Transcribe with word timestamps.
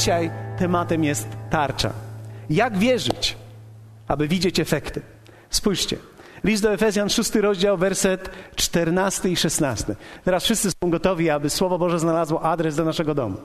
Dzisiaj 0.00 0.30
tematem 0.58 1.04
jest 1.04 1.28
tarcza. 1.50 1.92
Jak 2.50 2.78
wierzyć, 2.78 3.36
aby 4.08 4.28
widzieć 4.28 4.60
efekty? 4.60 5.02
Spójrzcie. 5.50 5.96
List 6.44 6.62
do 6.62 6.72
Efezjan, 6.72 7.10
szósty 7.10 7.40
rozdział, 7.40 7.78
werset 7.78 8.30
14 8.56 9.28
i 9.28 9.36
16. 9.36 9.94
Teraz 10.24 10.44
wszyscy 10.44 10.70
są 10.70 10.90
gotowi, 10.90 11.30
aby 11.30 11.50
Słowo 11.50 11.78
Boże 11.78 11.98
znalazło 11.98 12.42
adres 12.42 12.76
do 12.76 12.84
naszego 12.84 13.14
domu. 13.14 13.36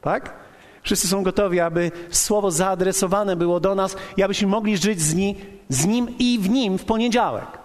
Tak? 0.00 0.34
Wszyscy 0.82 1.08
są 1.08 1.22
gotowi, 1.22 1.60
aby 1.60 1.90
Słowo 2.10 2.50
zaadresowane 2.50 3.36
było 3.36 3.60
do 3.60 3.74
nas 3.74 3.96
i 4.16 4.22
abyśmy 4.22 4.48
mogli 4.48 4.76
żyć 4.76 5.00
z, 5.00 5.14
ni, 5.14 5.36
z 5.68 5.86
Nim 5.86 6.18
i 6.18 6.38
w 6.38 6.50
Nim 6.50 6.78
w 6.78 6.84
poniedziałek. 6.84 7.58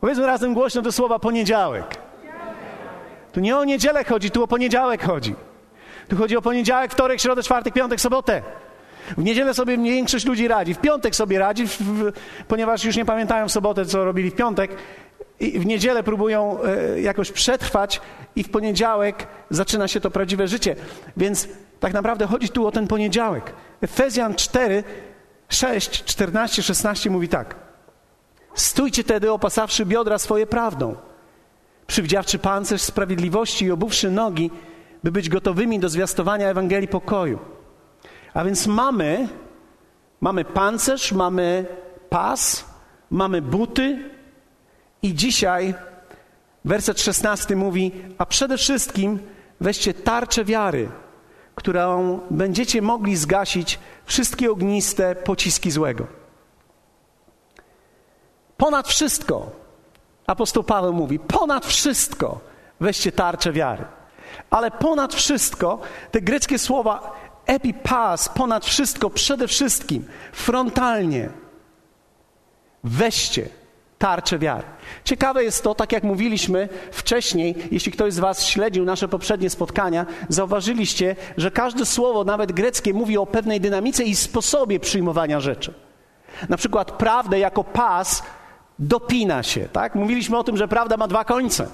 Powiedzmy 0.00 0.26
razem 0.26 0.54
głośno 0.54 0.82
te 0.82 0.92
słowa 0.92 1.18
poniedziałek. 1.18 1.98
Tu 3.32 3.40
nie 3.40 3.56
o 3.56 3.64
niedzielę 3.64 4.04
chodzi, 4.04 4.30
tu 4.30 4.42
o 4.42 4.46
poniedziałek 4.46 5.02
chodzi. 5.02 5.34
Tu 6.10 6.16
chodzi 6.16 6.36
o 6.36 6.42
poniedziałek, 6.42 6.92
wtorek, 6.92 7.20
środę, 7.20 7.42
czwartek, 7.42 7.74
piątek, 7.74 8.00
sobotę. 8.00 8.42
W 9.18 9.24
niedzielę 9.24 9.54
sobie 9.54 9.78
większość 9.78 10.26
ludzi 10.26 10.48
radzi, 10.48 10.74
w 10.74 10.78
piątek 10.78 11.16
sobie 11.16 11.38
radzi, 11.38 11.66
w, 11.66 11.82
w, 11.82 12.12
ponieważ 12.48 12.84
już 12.84 12.96
nie 12.96 13.04
pamiętają 13.04 13.48
w 13.48 13.52
sobotę, 13.52 13.84
co 13.84 14.04
robili 14.04 14.30
w 14.30 14.34
piątek. 14.34 14.70
I 15.40 15.58
w 15.58 15.66
niedzielę 15.66 16.02
próbują 16.02 16.58
e, 16.62 17.00
jakoś 17.00 17.32
przetrwać, 17.32 18.00
i 18.36 18.42
w 18.42 18.50
poniedziałek 18.50 19.26
zaczyna 19.50 19.88
się 19.88 20.00
to 20.00 20.10
prawdziwe 20.10 20.48
życie. 20.48 20.76
Więc 21.16 21.48
tak 21.80 21.92
naprawdę 21.92 22.26
chodzi 22.26 22.48
tu 22.48 22.66
o 22.66 22.72
ten 22.72 22.86
poniedziałek. 22.86 23.52
Efezjan 23.80 24.34
4, 24.34 24.84
6, 25.48 26.04
14, 26.04 26.62
16 26.62 27.10
mówi 27.10 27.28
tak. 27.28 27.54
Stójcie 28.54 29.04
tedy, 29.04 29.32
opasawszy 29.32 29.86
biodra 29.86 30.18
swoje 30.18 30.46
prawdą, 30.46 30.96
przywdziawczy 31.86 32.38
pancerz 32.38 32.82
sprawiedliwości 32.82 33.64
i 33.64 33.70
obuwszy 33.70 34.10
nogi, 34.10 34.50
by 35.04 35.12
być 35.12 35.28
gotowymi 35.28 35.78
do 35.78 35.88
zwiastowania 35.88 36.48
Ewangelii 36.48 36.88
pokoju. 36.88 37.38
A 38.34 38.44
więc 38.44 38.66
mamy, 38.66 39.28
mamy 40.20 40.44
pancerz, 40.44 41.12
mamy 41.12 41.66
pas, 42.08 42.64
mamy 43.10 43.42
buty 43.42 44.10
i 45.02 45.14
dzisiaj 45.14 45.74
werset 46.64 47.00
16 47.00 47.56
mówi, 47.56 47.92
a 48.18 48.26
przede 48.26 48.58
wszystkim 48.58 49.18
weźcie 49.60 49.94
tarczę 49.94 50.44
wiary, 50.44 50.88
którą 51.54 52.20
będziecie 52.30 52.82
mogli 52.82 53.16
zgasić 53.16 53.78
wszystkie 54.04 54.50
ogniste 54.50 55.14
pociski 55.14 55.70
złego. 55.70 56.06
Ponad 58.56 58.88
wszystko, 58.88 59.50
apostoł 60.26 60.64
Paweł 60.64 60.92
mówi, 60.92 61.18
ponad 61.18 61.66
wszystko 61.66 62.40
weźcie 62.80 63.12
tarczę 63.12 63.52
wiary. 63.52 63.84
Ale 64.50 64.70
ponad 64.70 65.14
wszystko, 65.14 65.80
te 66.10 66.20
greckie 66.20 66.58
słowa 66.58 67.20
epipas, 67.46 68.28
ponad 68.28 68.66
wszystko, 68.66 69.10
przede 69.10 69.48
wszystkim, 69.48 70.04
frontalnie, 70.32 71.28
weźcie 72.84 73.48
tarczę 73.98 74.38
wiary. 74.38 74.66
Ciekawe 75.04 75.44
jest 75.44 75.64
to, 75.64 75.74
tak 75.74 75.92
jak 75.92 76.04
mówiliśmy 76.04 76.68
wcześniej, 76.92 77.54
jeśli 77.70 77.92
ktoś 77.92 78.12
z 78.12 78.18
Was 78.18 78.46
śledził 78.46 78.84
nasze 78.84 79.08
poprzednie 79.08 79.50
spotkania, 79.50 80.06
zauważyliście, 80.28 81.16
że 81.36 81.50
każde 81.50 81.86
słowo, 81.86 82.24
nawet 82.24 82.52
greckie, 82.52 82.94
mówi 82.94 83.18
o 83.18 83.26
pewnej 83.26 83.60
dynamice 83.60 84.04
i 84.04 84.16
sposobie 84.16 84.80
przyjmowania 84.80 85.40
rzeczy. 85.40 85.74
Na 86.48 86.56
przykład 86.56 86.92
prawdę 86.92 87.38
jako 87.38 87.64
pas 87.64 88.22
dopina 88.78 89.42
się, 89.42 89.68
tak? 89.72 89.94
Mówiliśmy 89.94 90.38
o 90.38 90.44
tym, 90.44 90.56
że 90.56 90.68
prawda 90.68 90.96
ma 90.96 91.08
dwa 91.08 91.24
końce. 91.24 91.68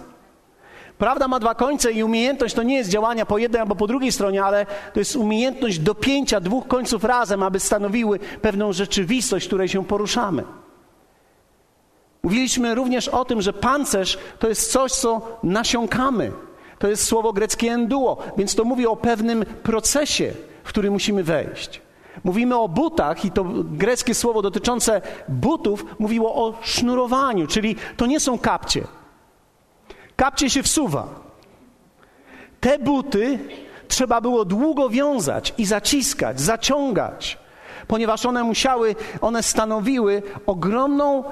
Prawda 0.98 1.28
ma 1.28 1.40
dwa 1.40 1.54
końce 1.54 1.92
i 1.92 2.02
umiejętność 2.02 2.54
to 2.54 2.62
nie 2.62 2.76
jest 2.76 2.90
działania 2.90 3.26
po 3.26 3.38
jednej 3.38 3.60
albo 3.60 3.76
po 3.76 3.86
drugiej 3.86 4.12
stronie, 4.12 4.44
ale 4.44 4.66
to 4.92 4.98
jest 4.98 5.16
umiejętność 5.16 5.78
dopięcia 5.78 6.40
dwóch 6.40 6.66
końców 6.66 7.04
razem, 7.04 7.42
aby 7.42 7.60
stanowiły 7.60 8.18
pewną 8.18 8.72
rzeczywistość, 8.72 9.46
w 9.46 9.48
której 9.48 9.68
się 9.68 9.84
poruszamy. 9.84 10.44
Mówiliśmy 12.22 12.74
również 12.74 13.08
o 13.08 13.24
tym, 13.24 13.42
że 13.42 13.52
pancerz 13.52 14.18
to 14.38 14.48
jest 14.48 14.72
coś, 14.72 14.92
co 14.92 15.38
nasiąkamy. 15.42 16.32
To 16.78 16.88
jest 16.88 17.04
słowo 17.04 17.32
greckie 17.32 17.72
enduo, 17.72 18.18
więc 18.36 18.54
to 18.54 18.64
mówi 18.64 18.86
o 18.86 18.96
pewnym 18.96 19.44
procesie, 19.44 20.32
w 20.64 20.68
który 20.68 20.90
musimy 20.90 21.24
wejść. 21.24 21.80
Mówimy 22.24 22.56
o 22.56 22.68
butach 22.68 23.24
i 23.24 23.30
to 23.30 23.44
greckie 23.64 24.14
słowo 24.14 24.42
dotyczące 24.42 25.02
butów 25.28 25.84
mówiło 25.98 26.34
o 26.34 26.54
sznurowaniu, 26.62 27.46
czyli 27.46 27.76
to 27.96 28.06
nie 28.06 28.20
są 28.20 28.38
kapcie. 28.38 28.84
Kapcie 30.16 30.50
się 30.50 30.62
wsuwa. 30.62 31.08
Te 32.60 32.78
buty 32.78 33.38
trzeba 33.88 34.20
było 34.20 34.44
długo 34.44 34.88
wiązać 34.88 35.54
i 35.58 35.66
zaciskać, 35.66 36.40
zaciągać, 36.40 37.38
ponieważ 37.86 38.26
one 38.26 38.44
musiały, 38.44 38.94
one 39.20 39.42
stanowiły 39.42 40.22
ogromną 40.46 41.24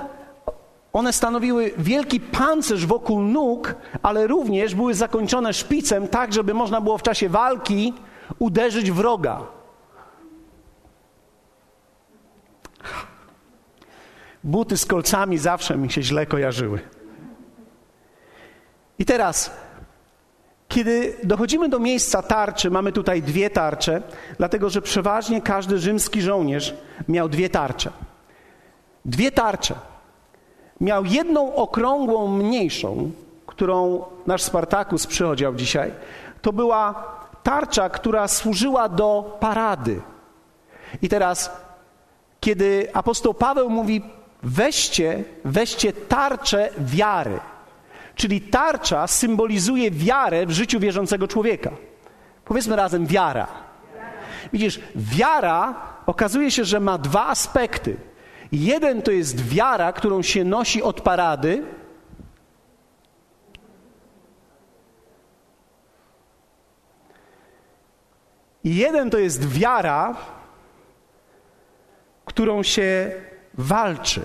one 0.95 1.13
stanowiły 1.13 1.73
wielki 1.79 2.21
pancerz 2.21 2.87
wokół 2.87 3.23
nóg, 3.23 3.75
ale 4.03 4.27
również 4.27 4.75
były 4.75 4.95
zakończone 4.95 5.53
szpicem, 5.53 6.09
tak 6.09 6.33
żeby 6.33 6.55
można 6.55 6.81
było 6.81 6.99
w 6.99 7.03
czasie 7.03 7.29
walki 7.29 7.95
uderzyć 8.39 8.91
wroga. 8.91 9.43
Buty 14.45 14.77
z 14.77 14.87
kolcami 14.87 15.39
zawsze 15.39 15.77
mi 15.77 15.91
się 15.91 16.03
źle 16.03 16.27
kojarzyły. 16.27 16.81
I 18.99 19.05
teraz, 19.05 19.51
kiedy 20.69 21.17
dochodzimy 21.25 21.69
do 21.69 21.79
miejsca 21.79 22.23
tarczy, 22.23 22.71
mamy 22.71 22.93
tutaj 22.93 23.23
dwie 23.23 23.51
tarcze, 23.51 24.03
dlatego 24.39 24.71
że 24.71 24.83
przeważnie 24.83 25.43
każdy 25.43 25.79
rzymski 25.79 26.23
żołnierz 26.23 26.75
miał 27.09 27.29
dwie 27.29 27.51
tarcze. 27.51 27.91
Dwie 29.05 29.33
tarcze 29.33 29.75
miał 30.81 31.05
jedną 31.05 31.55
okrągłą, 31.55 32.29
mniejszą, 32.29 33.11
którą 33.47 34.05
nasz 34.27 34.43
Spartakus 34.43 35.07
przychodził 35.07 35.55
dzisiaj. 35.55 35.93
To 36.43 36.53
była 36.53 37.05
tarcza, 37.43 37.91
która 37.91 38.29
służyła 38.29 38.89
do 38.89 39.37
parady. 39.41 40.01
I 41.03 41.09
teraz, 41.09 41.51
kiedy 42.41 42.89
apostoł 42.93 43.35
Paweł 43.35 43.71
mówi, 43.71 44.03
weźcie, 44.43 45.25
weźcie 45.45 45.93
tarczę 45.93 46.71
wiary. 46.79 47.41
Czyli 48.15 48.41
tarcza 48.41 49.07
symbolizuje 49.07 49.91
wiarę 49.91 50.47
w 50.47 50.51
życiu 50.51 50.81
wierzącego 50.81 51.29
człowieka. 51.29 51.71
Powiedzmy 52.45 52.77
razem 52.77 53.07
wiara. 53.07 53.47
Widzisz, 54.53 54.81
wiara 54.97 55.75
okazuje 56.07 56.51
się, 56.51 56.65
że 56.65 56.81
ma 56.81 56.99
dwa 56.99 57.27
aspekty. 57.27 57.97
Jeden 58.53 59.03
to 59.03 59.11
jest 59.11 59.49
wiara, 59.49 59.93
którą 59.93 60.23
się 60.23 60.45
nosi 60.45 60.83
od 60.83 61.01
parady. 61.01 61.65
I 68.65 68.77
jeden 68.77 69.11
to 69.11 69.19
jest 69.19 69.49
wiara, 69.49 70.17
którą 72.25 72.63
się 72.63 73.13
walczy. 73.55 74.21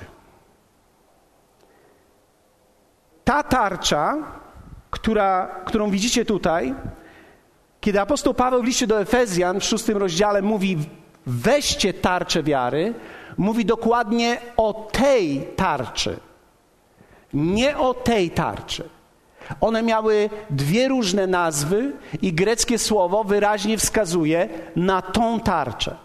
Ta 3.29 3.43
tarcza, 3.43 4.17
która, 4.89 5.47
którą 5.65 5.89
widzicie 5.89 6.25
tutaj, 6.25 6.75
kiedy 7.81 8.01
apostoł 8.01 8.33
Paweł 8.33 8.61
w 8.61 8.65
liście 8.65 8.87
do 8.87 9.01
Efezjan 9.01 9.59
w 9.59 9.63
szóstym 9.63 9.97
rozdziale 9.97 10.41
mówi 10.41 10.77
weźcie 11.25 11.93
tarczę 11.93 12.43
wiary, 12.43 12.93
mówi 13.37 13.65
dokładnie 13.65 14.37
o 14.57 14.89
tej 14.91 15.47
tarczy. 15.55 16.19
Nie 17.33 17.77
o 17.77 17.93
tej 17.93 18.29
tarczy. 18.31 18.89
One 19.61 19.83
miały 19.83 20.29
dwie 20.49 20.87
różne 20.87 21.27
nazwy 21.27 21.93
i 22.21 22.33
greckie 22.33 22.79
słowo 22.79 23.23
wyraźnie 23.23 23.77
wskazuje 23.77 24.49
na 24.75 25.01
tą 25.01 25.39
tarczę, 25.39 25.95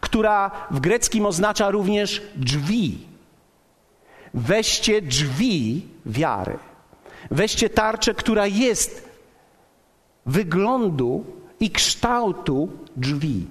która 0.00 0.50
w 0.70 0.80
greckim 0.80 1.26
oznacza 1.26 1.70
również 1.70 2.22
drzwi. 2.36 2.98
Weźcie 4.34 5.02
drzwi 5.02 5.86
wiary. 6.06 6.69
Weźcie 7.30 7.70
tarczę, 7.70 8.14
która 8.14 8.46
jest 8.46 9.08
wyglądu 10.26 11.24
i 11.60 11.70
kształtu 11.70 12.68
drzwi. 12.96 13.46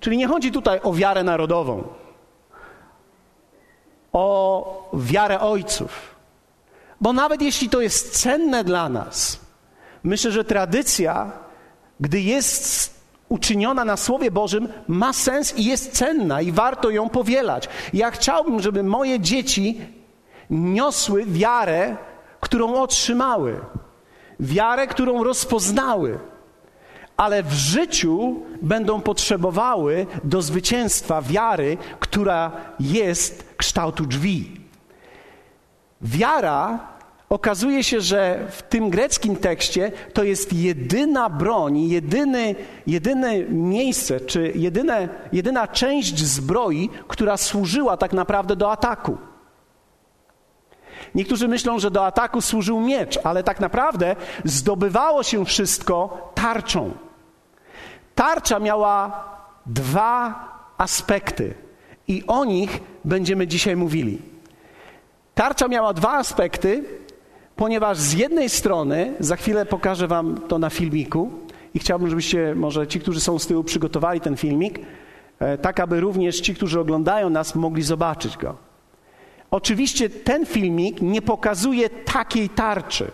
Czyli 0.00 0.16
nie 0.16 0.26
chodzi 0.26 0.52
tutaj 0.52 0.80
o 0.82 0.92
wiarę 0.92 1.22
narodową, 1.22 1.82
o 4.12 4.90
wiarę 4.94 5.40
ojców. 5.40 6.14
Bo 7.00 7.12
nawet 7.12 7.42
jeśli 7.42 7.68
to 7.68 7.80
jest 7.80 8.22
cenne 8.22 8.64
dla 8.64 8.88
nas, 8.88 9.40
myślę, 10.02 10.30
że 10.30 10.44
tradycja, 10.44 11.32
gdy 12.00 12.20
jest 12.20 12.98
uczyniona 13.28 13.84
na 13.84 13.96
Słowie 13.96 14.30
Bożym, 14.30 14.68
ma 14.88 15.12
sens 15.12 15.56
i 15.56 15.64
jest 15.64 15.92
cenna 15.92 16.40
i 16.40 16.52
warto 16.52 16.90
ją 16.90 17.08
powielać. 17.08 17.68
Ja 17.92 18.10
chciałbym, 18.10 18.60
żeby 18.60 18.82
moje 18.82 19.20
dzieci 19.20 19.80
niosły 20.50 21.24
wiarę, 21.26 21.96
którą 22.40 22.74
otrzymały, 22.74 23.60
wiarę, 24.40 24.86
którą 24.86 25.24
rozpoznały 25.24 26.18
ale 27.18 27.42
w 27.42 27.52
życiu 27.52 28.42
będą 28.62 29.00
potrzebowały 29.00 30.06
do 30.24 30.42
zwycięstwa 30.42 31.22
wiary, 31.22 31.76
która 32.00 32.52
jest 32.80 33.54
kształtu 33.56 34.06
drzwi. 34.06 34.60
Wiara 36.02 36.78
okazuje 37.28 37.84
się, 37.84 38.00
że 38.00 38.46
w 38.50 38.62
tym 38.62 38.90
greckim 38.90 39.36
tekście 39.36 39.92
to 40.12 40.24
jest 40.24 40.52
jedyna 40.52 41.30
broń, 41.30 41.78
jedyny, 41.78 42.54
jedyne 42.86 43.38
miejsce, 43.48 44.20
czy 44.20 44.52
jedyne, 44.54 45.08
jedyna 45.32 45.68
część 45.68 46.24
zbroi, 46.24 46.90
która 47.08 47.36
służyła 47.36 47.96
tak 47.96 48.12
naprawdę 48.12 48.56
do 48.56 48.72
ataku. 48.72 49.18
Niektórzy 51.14 51.48
myślą, 51.48 51.78
że 51.78 51.90
do 51.90 52.06
ataku 52.06 52.40
służył 52.40 52.80
miecz, 52.80 53.18
ale 53.24 53.42
tak 53.42 53.60
naprawdę 53.60 54.16
zdobywało 54.44 55.22
się 55.22 55.44
wszystko 55.44 56.30
tarczą. 56.34 56.90
Tarcza 58.14 58.58
miała 58.58 59.24
dwa 59.66 60.44
aspekty 60.78 61.54
i 62.08 62.24
o 62.26 62.44
nich 62.44 62.80
będziemy 63.04 63.46
dzisiaj 63.46 63.76
mówili. 63.76 64.18
Tarcza 65.34 65.68
miała 65.68 65.92
dwa 65.92 66.12
aspekty, 66.12 66.84
ponieważ 67.56 67.98
z 67.98 68.12
jednej 68.12 68.48
strony, 68.48 69.14
za 69.20 69.36
chwilę 69.36 69.66
pokażę 69.66 70.08
Wam 70.08 70.40
to 70.48 70.58
na 70.58 70.70
filmiku 70.70 71.30
i 71.74 71.78
chciałbym, 71.78 72.10
żebyście, 72.10 72.54
może 72.54 72.86
ci, 72.86 73.00
którzy 73.00 73.20
są 73.20 73.38
z 73.38 73.46
tyłu, 73.46 73.64
przygotowali 73.64 74.20
ten 74.20 74.36
filmik, 74.36 74.78
e, 75.38 75.58
tak 75.58 75.80
aby 75.80 76.00
również 76.00 76.40
ci, 76.40 76.54
którzy 76.54 76.80
oglądają 76.80 77.30
nas, 77.30 77.54
mogli 77.54 77.82
zobaczyć 77.82 78.36
go. 78.36 78.67
Oczywiście 79.50 80.10
ten 80.10 80.46
filmik 80.46 81.02
nie 81.02 81.22
pokazuje 81.22 81.90
takiej 81.90 82.48
tarczy. 82.48 83.10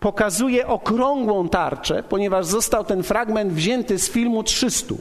Pokazuje 0.00 0.66
okrągłą 0.66 1.48
tarczę, 1.48 2.02
ponieważ 2.02 2.46
został 2.46 2.84
ten 2.84 3.02
fragment 3.02 3.52
wzięty 3.52 3.98
z 3.98 4.10
filmu 4.10 4.42
300. 4.42 4.94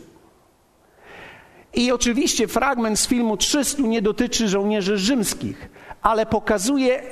I 1.73 1.91
oczywiście 1.91 2.47
fragment 2.47 2.99
z 2.99 3.07
filmu 3.07 3.37
300 3.37 3.81
nie 3.81 4.01
dotyczy 4.01 4.47
żołnierzy 4.47 4.97
rzymskich, 4.97 5.69
ale 6.01 6.25
pokazuje, 6.25 7.03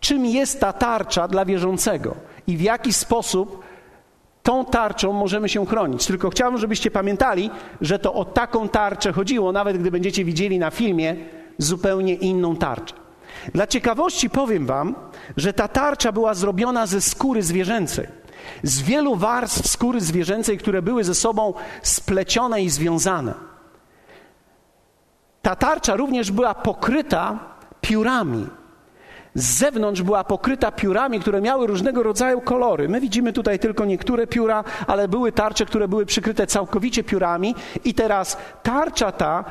czym 0.00 0.26
jest 0.26 0.60
ta 0.60 0.72
tarcza 0.72 1.28
dla 1.28 1.44
wierzącego 1.44 2.14
i 2.46 2.56
w 2.56 2.60
jaki 2.60 2.92
sposób 2.92 3.62
tą 4.42 4.64
tarczą 4.64 5.12
możemy 5.12 5.48
się 5.48 5.66
chronić. 5.66 6.06
Tylko 6.06 6.30
chciałbym, 6.30 6.60
żebyście 6.60 6.90
pamiętali, 6.90 7.50
że 7.80 7.98
to 7.98 8.14
o 8.14 8.24
taką 8.24 8.68
tarczę 8.68 9.12
chodziło, 9.12 9.52
nawet 9.52 9.78
gdy 9.78 9.90
będziecie 9.90 10.24
widzieli 10.24 10.58
na 10.58 10.70
filmie 10.70 11.16
zupełnie 11.62 12.14
inną 12.14 12.56
tarczę. 12.56 12.94
Dla 13.54 13.66
ciekawości 13.66 14.30
powiem 14.30 14.66
Wam, 14.66 14.94
że 15.36 15.52
ta 15.52 15.68
tarcza 15.68 16.12
była 16.12 16.34
zrobiona 16.34 16.86
ze 16.86 17.00
skóry 17.00 17.42
zwierzęcej. 17.42 18.06
Z 18.62 18.82
wielu 18.82 19.16
warstw 19.16 19.68
skóry 19.68 20.00
zwierzęcej, 20.00 20.58
które 20.58 20.82
były 20.82 21.04
ze 21.04 21.14
sobą 21.14 21.54
splecione 21.82 22.62
i 22.62 22.70
związane. 22.70 23.34
Ta 25.42 25.56
tarcza 25.56 25.96
również 25.96 26.30
była 26.30 26.54
pokryta 26.54 27.38
piórami. 27.80 28.46
Z 29.34 29.58
zewnątrz 29.58 30.02
była 30.02 30.24
pokryta 30.24 30.72
piórami, 30.72 31.20
które 31.20 31.40
miały 31.40 31.66
różnego 31.66 32.02
rodzaju 32.02 32.40
kolory. 32.40 32.88
My 32.88 33.00
widzimy 33.00 33.32
tutaj 33.32 33.58
tylko 33.58 33.84
niektóre 33.84 34.26
pióra, 34.26 34.64
ale 34.86 35.08
były 35.08 35.32
tarcze, 35.32 35.66
które 35.66 35.88
były 35.88 36.06
przykryte 36.06 36.46
całkowicie 36.46 37.04
piórami. 37.04 37.54
I 37.84 37.94
teraz 37.94 38.36
tarcza 38.62 39.12
ta, 39.12 39.44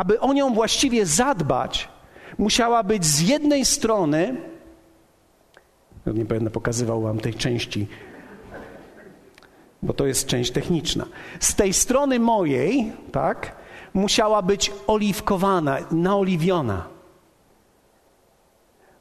aby 0.00 0.20
o 0.20 0.32
nią 0.32 0.54
właściwie 0.54 1.06
zadbać, 1.06 1.88
musiała 2.38 2.82
być 2.82 3.04
z 3.04 3.20
jednej 3.20 3.64
strony, 3.64 4.36
nie 6.06 6.24
będę 6.24 6.50
pokazywał 6.50 7.02
wam 7.02 7.18
tej 7.18 7.34
części, 7.34 7.86
bo 9.82 9.92
to 9.92 10.06
jest 10.06 10.26
część 10.26 10.50
techniczna. 10.50 11.06
Z 11.40 11.54
tej 11.54 11.72
strony 11.72 12.20
mojej, 12.20 12.92
tak, 13.12 13.56
musiała 13.94 14.42
być 14.42 14.72
oliwkowana, 14.86 15.78
naoliwiona. 15.90 16.84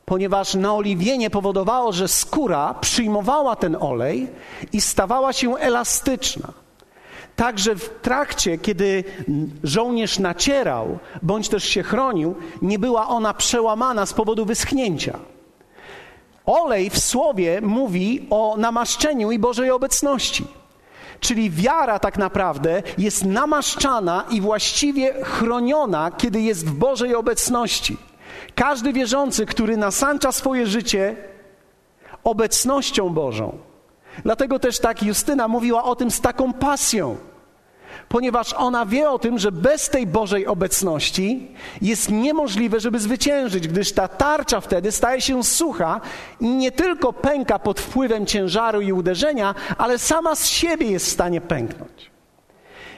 Ponieważ 0.06 0.56
naoliwienie 0.56 1.30
powodowało, 1.30 1.92
że 1.92 2.08
skóra 2.08 2.74
przyjmowała 2.74 3.56
ten 3.56 3.78
olej 3.80 4.28
i 4.74 4.82
stawała 4.82 5.34
się 5.34 5.56
elastyczna. 5.56 6.54
Także 7.40 7.76
w 7.76 7.90
trakcie, 8.02 8.58
kiedy 8.58 9.04
żołnierz 9.64 10.20
nacierał, 10.20 11.00
bądź 11.22 11.50
też 11.50 11.64
się 11.64 11.84
chronił, 11.84 12.36
nie 12.62 12.80
była 12.80 13.08
ona 13.08 13.34
przełamana 13.34 14.06
z 14.06 14.14
powodu 14.14 14.46
wyschnięcia. 14.46 15.20
Olej 16.46 16.90
w 16.90 17.00
słowie 17.00 17.62
mówi 17.62 18.28
o 18.30 18.56
namaszczeniu 18.58 19.32
i 19.32 19.40
Bożej 19.40 19.72
obecności. 19.72 20.48
Czyli 21.20 21.52
wiara 21.52 22.00
tak 22.00 22.18
naprawdę 22.18 22.84
jest 22.98 23.26
namaszczana 23.26 24.26
i 24.30 24.42
właściwie 24.42 25.14
chroniona, 25.24 26.12
kiedy 26.12 26.42
jest 26.42 26.66
w 26.66 26.74
Bożej 26.74 27.16
obecności. 27.16 27.98
Każdy 28.56 28.94
wierzący, 28.94 29.46
który 29.46 29.78
nasancza 29.78 30.32
swoje 30.32 30.68
życie 30.68 31.16
obecnością 32.24 33.10
Bożą. 33.10 33.58
Dlatego 34.24 34.60
też 34.60 34.80
tak 34.80 35.04
Justyna 35.04 35.48
mówiła 35.48 35.84
o 35.84 35.96
tym 35.96 36.12
z 36.12 36.22
taką 36.22 36.54
pasją 36.54 37.29
ponieważ 38.10 38.54
ona 38.54 38.86
wie 38.86 39.10
o 39.10 39.20
tym, 39.20 39.40
że 39.40 39.52
bez 39.52 39.90
tej 39.90 40.08
Bożej 40.08 40.48
obecności 40.48 41.52
jest 41.82 42.12
niemożliwe, 42.12 42.80
żeby 42.80 43.00
zwyciężyć, 43.00 43.68
gdyż 43.68 43.92
ta 43.92 44.08
tarcza 44.08 44.62
wtedy 44.62 44.92
staje 44.92 45.22
się 45.22 45.44
sucha 45.44 46.02
i 46.40 46.50
nie 46.50 46.72
tylko 46.72 47.14
pęka 47.14 47.60
pod 47.60 47.80
wpływem 47.80 48.26
ciężaru 48.26 48.82
i 48.82 48.92
uderzenia, 48.94 49.56
ale 49.78 50.00
sama 50.00 50.36
z 50.36 50.48
siebie 50.48 50.92
jest 50.92 51.06
w 51.06 51.10
stanie 51.10 51.42
pęknąć. 51.42 52.12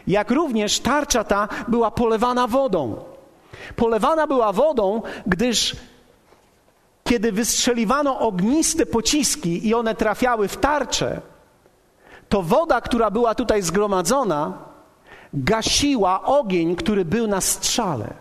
Jak 0.08 0.32
również 0.32 0.80
tarcza 0.80 1.24
ta 1.24 1.48
była 1.68 1.92
polewana 1.92 2.48
wodą. 2.48 3.04
Polewana 3.76 4.28
była 4.28 4.54
wodą, 4.54 5.02
gdyż 5.28 5.76
kiedy 7.04 7.32
wystrzeliwano 7.32 8.20
ogniste 8.20 8.86
pociski 8.86 9.68
i 9.68 9.74
one 9.74 9.96
trafiały 9.96 10.48
w 10.48 10.58
tarczę, 10.58 11.22
to 12.30 12.42
woda, 12.42 12.82
która 12.82 13.12
była 13.12 13.36
tutaj 13.36 13.62
zgromadzona, 13.62 14.71
gasiła 15.34 16.24
ogień, 16.24 16.76
który 16.76 17.06
był 17.06 17.28
na 17.28 17.42
strzale. 17.42 18.14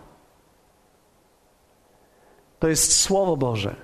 To 2.58 2.68
jest 2.68 2.96
Słowo 2.96 3.36
Boże, 3.36 3.74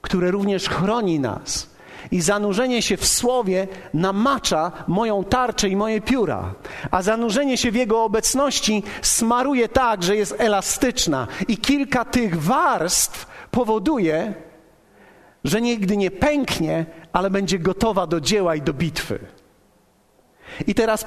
które 0.00 0.30
również 0.30 0.68
chroni 0.68 1.20
nas. 1.20 1.70
I 2.10 2.20
zanurzenie 2.20 2.82
się 2.82 2.96
w 2.96 3.06
Słowie 3.06 3.68
namacza 3.94 4.72
moją 4.86 5.24
tarczę 5.24 5.68
i 5.68 5.76
moje 5.76 6.00
pióra, 6.00 6.54
a 6.90 7.02
zanurzenie 7.02 7.56
się 7.56 7.70
w 7.70 7.74
Jego 7.74 8.04
obecności 8.04 8.82
smaruje 9.02 9.68
tak, 9.68 10.02
że 10.02 10.16
jest 10.16 10.34
elastyczna. 10.38 11.26
I 11.48 11.58
kilka 11.58 12.04
tych 12.04 12.42
warstw 12.42 13.26
powoduje, 13.50 14.34
że 15.44 15.60
nigdy 15.60 15.96
nie 15.96 16.10
pęknie, 16.10 16.86
ale 17.12 17.30
będzie 17.30 17.58
gotowa 17.58 18.06
do 18.06 18.20
dzieła 18.20 18.54
i 18.54 18.62
do 18.62 18.72
bitwy. 18.72 19.18
I 20.66 20.74
teraz 20.74 21.04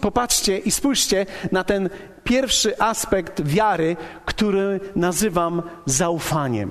popatrzcie 0.00 0.58
i 0.58 0.70
spójrzcie 0.70 1.26
na 1.52 1.64
ten 1.64 1.90
pierwszy 2.24 2.78
aspekt 2.80 3.42
wiary, 3.42 3.96
który 4.24 4.80
nazywam 4.96 5.62
zaufaniem. 5.86 6.70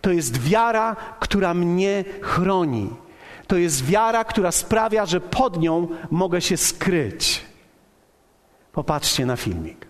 To 0.00 0.10
jest 0.10 0.42
wiara, 0.42 0.96
która 1.20 1.54
mnie 1.54 2.04
chroni. 2.20 2.90
To 3.46 3.56
jest 3.56 3.84
wiara, 3.84 4.24
która 4.24 4.52
sprawia, 4.52 5.06
że 5.06 5.20
pod 5.20 5.60
nią 5.60 5.88
mogę 6.10 6.40
się 6.40 6.56
skryć. 6.56 7.46
Popatrzcie 8.72 9.26
na 9.26 9.36
filmik. 9.36 9.87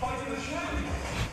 Fighting 0.00 0.34
the 0.34 0.40
shame! 0.40 1.29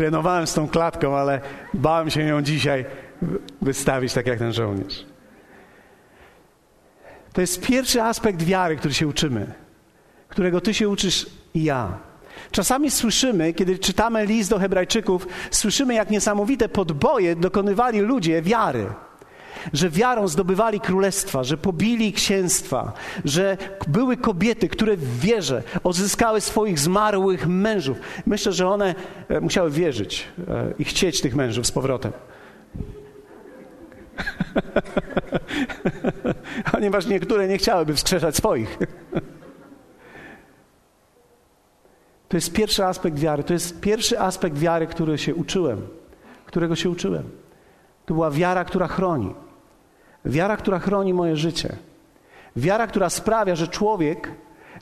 Trenowałem 0.00 0.46
z 0.46 0.54
tą 0.54 0.68
klatką, 0.68 1.16
ale 1.16 1.40
bałem 1.74 2.10
się 2.10 2.22
ją 2.22 2.42
dzisiaj 2.42 2.84
wystawić 3.62 4.12
tak 4.12 4.26
jak 4.26 4.38
ten 4.38 4.52
żołnierz. 4.52 5.04
To 7.32 7.40
jest 7.40 7.60
pierwszy 7.60 8.02
aspekt 8.02 8.42
wiary, 8.42 8.76
który 8.76 8.94
się 8.94 9.06
uczymy, 9.06 9.52
którego 10.28 10.60
ty 10.60 10.74
się 10.74 10.88
uczysz 10.88 11.26
i 11.54 11.64
ja. 11.64 11.98
Czasami 12.50 12.90
słyszymy, 12.90 13.52
kiedy 13.52 13.78
czytamy 13.78 14.26
list 14.26 14.50
do 14.50 14.58
Hebrajczyków, 14.58 15.26
słyszymy, 15.50 15.94
jak 15.94 16.10
niesamowite 16.10 16.68
podboje 16.68 17.36
dokonywali 17.36 18.00
ludzie 18.00 18.42
wiary. 18.42 18.86
Że 19.72 19.90
wiarą 19.90 20.28
zdobywali 20.28 20.80
królestwa, 20.80 21.44
że 21.44 21.56
pobili 21.56 22.12
księstwa, 22.12 22.92
że 23.24 23.56
były 23.88 24.16
kobiety, 24.16 24.68
które 24.68 24.96
w 24.96 25.20
wierze 25.20 25.62
odzyskały 25.84 26.40
swoich 26.40 26.78
zmarłych 26.78 27.46
mężów. 27.46 27.98
Myślę, 28.26 28.52
że 28.52 28.68
one 28.68 28.94
e, 29.28 29.40
musiały 29.40 29.70
wierzyć 29.70 30.28
e, 30.48 30.72
i 30.78 30.84
chcieć 30.84 31.20
tych 31.20 31.36
mężów 31.36 31.66
z 31.66 31.72
powrotem. 31.72 32.12
Ponieważ 36.72 37.06
niektóre 37.06 37.48
nie 37.48 37.58
chciałyby 37.58 37.94
wskrzeszać 37.94 38.36
swoich. 38.36 38.78
To 42.28 42.36
jest 42.36 42.52
pierwszy 42.52 42.84
aspekt 42.84 43.18
wiary. 43.18 43.44
To 43.44 43.52
jest 43.52 43.80
pierwszy 43.80 44.20
aspekt 44.20 44.58
wiary, 44.58 44.86
który 44.86 45.18
się 45.18 45.34
uczyłem, 45.34 45.86
którego 46.46 46.76
się 46.76 46.90
uczyłem. 46.90 47.30
To 48.06 48.14
była 48.14 48.30
wiara, 48.30 48.64
która 48.64 48.86
chroni. 48.86 49.34
Wiara, 50.24 50.56
która 50.56 50.78
chroni 50.78 51.14
moje 51.14 51.36
życie. 51.36 51.76
Wiara, 52.56 52.86
która 52.86 53.10
sprawia, 53.10 53.54
że 53.54 53.68
człowiek, 53.68 54.32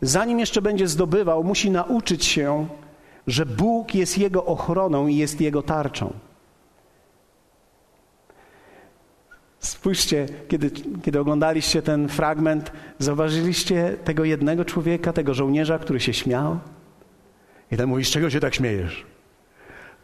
zanim 0.02 0.38
jeszcze 0.38 0.62
będzie 0.62 0.88
zdobywał, 0.88 1.45
musi 1.45 1.71
nauczyć 1.71 2.25
się, 2.25 2.66
że 3.26 3.47
Bóg 3.47 3.95
jest 3.95 4.18
jego 4.18 4.45
ochroną 4.45 5.07
i 5.07 5.16
jest 5.16 5.40
jego 5.40 5.62
tarczą. 5.62 6.12
Spójrzcie, 9.59 10.26
kiedy, 10.49 10.71
kiedy 11.02 11.21
oglądaliście 11.21 11.83
ten 11.83 12.09
fragment, 12.09 12.73
zauważyliście 12.99 13.97
tego 14.04 14.25
jednego 14.25 14.64
człowieka, 14.64 15.12
tego 15.12 15.35
żołnierza, 15.35 15.78
który 15.78 16.00
się 16.00 16.12
śmiał? 16.14 16.59
I 17.73 17.76
ten 17.76 17.88
mówi, 17.88 18.04
z 18.04 18.09
czego 18.09 18.30
się 18.30 18.40
tak 18.40 18.54
śmiejesz? 18.54 19.07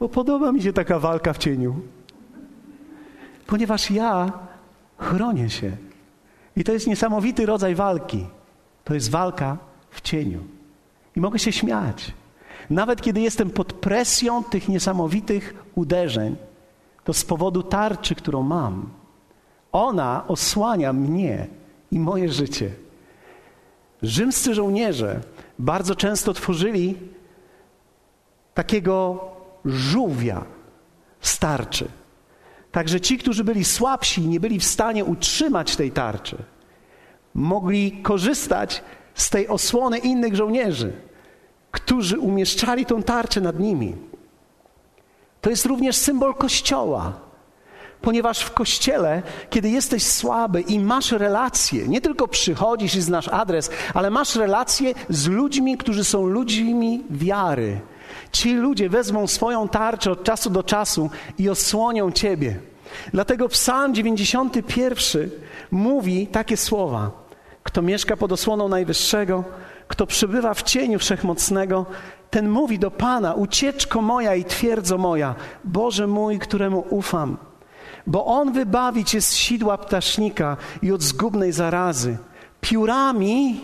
Bo 0.00 0.08
podoba 0.08 0.52
mi 0.52 0.62
się 0.62 0.72
taka 0.72 0.98
walka 0.98 1.32
w 1.32 1.38
cieniu. 1.38 1.74
Ponieważ 3.46 3.90
ja 3.90 4.32
chronię 4.98 5.50
się. 5.50 5.76
I 6.56 6.64
to 6.64 6.72
jest 6.72 6.86
niesamowity 6.86 7.46
rodzaj 7.46 7.74
walki. 7.74 8.26
To 8.84 8.94
jest 8.94 9.10
walka 9.10 9.58
w 9.90 10.00
cieniu. 10.00 10.40
I 11.16 11.20
mogę 11.20 11.38
się 11.38 11.52
śmiać. 11.52 12.12
Nawet 12.70 13.02
kiedy 13.02 13.20
jestem 13.20 13.50
pod 13.50 13.72
presją 13.72 14.44
tych 14.44 14.68
niesamowitych 14.68 15.64
uderzeń, 15.74 16.36
to 17.04 17.12
z 17.12 17.24
powodu 17.24 17.62
tarczy, 17.62 18.14
którą 18.14 18.42
mam, 18.42 18.90
ona 19.72 20.24
osłania 20.28 20.92
mnie 20.92 21.46
i 21.90 21.98
moje 21.98 22.28
życie. 22.28 22.70
Rzymscy 24.02 24.54
żołnierze 24.54 25.20
bardzo 25.58 25.94
często 25.94 26.32
tworzyli 26.32 26.96
takiego 28.54 29.24
żółwia 29.64 30.44
starczy. 31.20 31.88
Także 32.74 33.00
ci, 33.00 33.18
którzy 33.18 33.44
byli 33.44 33.64
słabsi 33.64 34.20
i 34.20 34.28
nie 34.28 34.40
byli 34.40 34.58
w 34.58 34.64
stanie 34.64 35.04
utrzymać 35.04 35.76
tej 35.76 35.92
tarczy, 35.92 36.36
mogli 37.34 37.92
korzystać 38.02 38.82
z 39.14 39.30
tej 39.30 39.48
osłony 39.48 39.98
innych 39.98 40.36
żołnierzy, 40.36 40.92
którzy 41.70 42.18
umieszczali 42.18 42.86
tą 42.86 43.02
tarczę 43.02 43.40
nad 43.40 43.58
nimi. 43.58 43.96
To 45.40 45.50
jest 45.50 45.66
również 45.66 45.96
symbol 45.96 46.34
Kościoła, 46.34 47.12
ponieważ 48.00 48.40
w 48.40 48.54
Kościele, 48.54 49.22
kiedy 49.50 49.70
jesteś 49.70 50.06
słaby 50.06 50.60
i 50.60 50.80
masz 50.80 51.12
relacje, 51.12 51.88
nie 51.88 52.00
tylko 52.00 52.28
przychodzisz 52.28 52.94
i 52.94 53.00
znasz 53.00 53.28
adres, 53.28 53.70
ale 53.94 54.10
masz 54.10 54.36
relacje 54.36 54.94
z 55.08 55.28
ludźmi, 55.28 55.76
którzy 55.76 56.04
są 56.04 56.26
ludźmi 56.26 57.04
wiary, 57.10 57.80
Ci 58.32 58.54
ludzie 58.54 58.88
wezmą 58.88 59.26
swoją 59.26 59.68
tarczę 59.68 60.10
od 60.10 60.24
czasu 60.24 60.50
do 60.50 60.62
czasu 60.62 61.10
i 61.38 61.48
osłonią 61.48 62.12
Ciebie. 62.12 62.60
Dlatego 63.12 63.48
Psalm 63.48 63.94
91 63.94 65.30
mówi 65.70 66.26
takie 66.26 66.56
słowa: 66.56 67.10
Kto 67.62 67.82
mieszka 67.82 68.16
pod 68.16 68.32
osłoną 68.32 68.68
Najwyższego, 68.68 69.44
kto 69.88 70.06
przebywa 70.06 70.54
w 70.54 70.62
cieniu 70.62 70.98
Wszechmocnego, 70.98 71.86
ten 72.30 72.50
mówi 72.50 72.78
do 72.78 72.90
Pana: 72.90 73.34
Ucieczko 73.34 74.02
moja 74.02 74.34
i 74.34 74.44
twierdzo 74.44 74.98
moja, 74.98 75.34
Boże 75.64 76.06
mój, 76.06 76.38
któremu 76.38 76.84
ufam. 76.90 77.36
Bo 78.06 78.26
On 78.26 78.52
wybawi 78.52 79.04
Cię 79.04 79.20
z 79.20 79.34
sidła 79.34 79.78
ptasznika 79.78 80.56
i 80.82 80.92
od 80.92 81.02
zgubnej 81.02 81.52
zarazy. 81.52 82.16
Piórami 82.60 83.60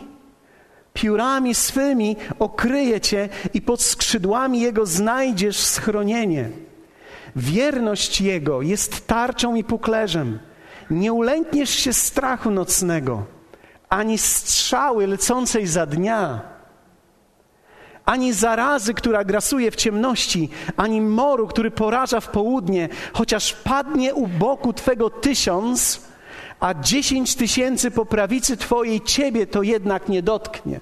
Piórami 0.94 1.54
swymi 1.54 2.16
okryje 2.38 3.00
cię 3.00 3.28
i 3.54 3.62
pod 3.62 3.82
skrzydłami 3.82 4.60
Jego 4.60 4.86
znajdziesz 4.86 5.56
schronienie. 5.56 6.50
Wierność 7.36 8.20
Jego 8.20 8.62
jest 8.62 9.06
tarczą 9.06 9.54
i 9.54 9.64
puklerzem. 9.64 10.38
Nie 10.90 11.12
ulękniesz 11.12 11.70
się 11.70 11.92
strachu 11.92 12.50
nocnego, 12.50 13.24
ani 13.88 14.18
strzały 14.18 15.06
lecącej 15.06 15.66
za 15.66 15.86
dnia, 15.86 16.40
ani 18.04 18.32
zarazy, 18.32 18.94
która 18.94 19.24
grasuje 19.24 19.70
w 19.70 19.76
ciemności, 19.76 20.48
ani 20.76 21.00
moru, 21.00 21.46
który 21.46 21.70
poraża 21.70 22.20
w 22.20 22.28
południe, 22.28 22.88
chociaż 23.12 23.52
padnie 23.52 24.14
u 24.14 24.26
boku 24.26 24.72
Twego 24.72 25.10
tysiąc, 25.10 26.02
a 26.60 26.74
dziesięć 26.74 27.34
tysięcy 27.34 27.90
po 27.90 28.06
prawicy 28.06 28.56
Twojej 28.56 29.00
Ciebie 29.00 29.46
to 29.46 29.62
jednak 29.62 30.08
nie 30.08 30.22
dotknie. 30.22 30.80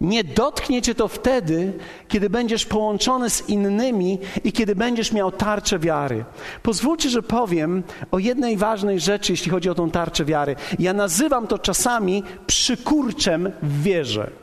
Nie 0.00 0.24
dotknie 0.24 0.82
Cię 0.82 0.94
to 0.94 1.08
wtedy, 1.08 1.72
kiedy 2.08 2.30
będziesz 2.30 2.66
połączony 2.66 3.30
z 3.30 3.48
innymi 3.48 4.18
i 4.44 4.52
kiedy 4.52 4.76
będziesz 4.76 5.12
miał 5.12 5.32
tarczę 5.32 5.78
wiary. 5.78 6.24
Pozwólcie, 6.62 7.10
że 7.10 7.22
powiem 7.22 7.82
o 8.10 8.18
jednej 8.18 8.56
ważnej 8.56 9.00
rzeczy, 9.00 9.32
jeśli 9.32 9.50
chodzi 9.50 9.70
o 9.70 9.74
tą 9.74 9.90
tarczę 9.90 10.24
wiary. 10.24 10.56
Ja 10.78 10.92
nazywam 10.92 11.46
to 11.46 11.58
czasami 11.58 12.22
przykurczem 12.46 13.52
w 13.62 13.82
wierze. 13.82 14.41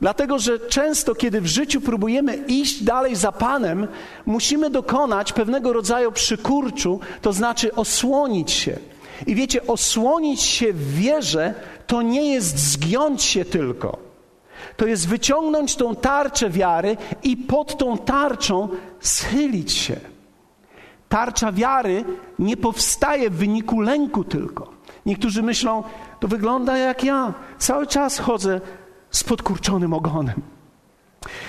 Dlatego, 0.00 0.38
że 0.38 0.58
często, 0.58 1.14
kiedy 1.14 1.40
w 1.40 1.46
życiu 1.46 1.80
próbujemy 1.80 2.36
iść 2.36 2.82
dalej 2.82 3.16
za 3.16 3.32
Panem, 3.32 3.88
musimy 4.26 4.70
dokonać 4.70 5.32
pewnego 5.32 5.72
rodzaju 5.72 6.12
przykurczu, 6.12 7.00
to 7.22 7.32
znaczy 7.32 7.74
osłonić 7.74 8.50
się. 8.50 8.78
I 9.26 9.34
wiecie, 9.34 9.66
osłonić 9.66 10.40
się 10.42 10.72
w 10.72 10.94
wierze 10.94 11.54
to 11.86 12.02
nie 12.02 12.32
jest 12.32 12.58
zgiąć 12.58 13.22
się 13.22 13.44
tylko. 13.44 13.98
To 14.76 14.86
jest 14.86 15.08
wyciągnąć 15.08 15.76
tą 15.76 15.96
tarczę 15.96 16.50
wiary 16.50 16.96
i 17.22 17.36
pod 17.36 17.78
tą 17.78 17.98
tarczą 17.98 18.68
schylić 19.00 19.72
się. 19.72 19.96
Tarcza 21.08 21.52
wiary 21.52 22.04
nie 22.38 22.56
powstaje 22.56 23.30
w 23.30 23.36
wyniku 23.36 23.80
lęku 23.80 24.24
tylko. 24.24 24.70
Niektórzy 25.06 25.42
myślą, 25.42 25.82
to 26.20 26.28
wygląda 26.28 26.78
jak 26.78 27.04
ja. 27.04 27.34
Cały 27.58 27.86
czas 27.86 28.18
chodzę 28.18 28.60
z 29.14 29.24
podkurczonym 29.24 29.92
ogonem. 29.92 30.42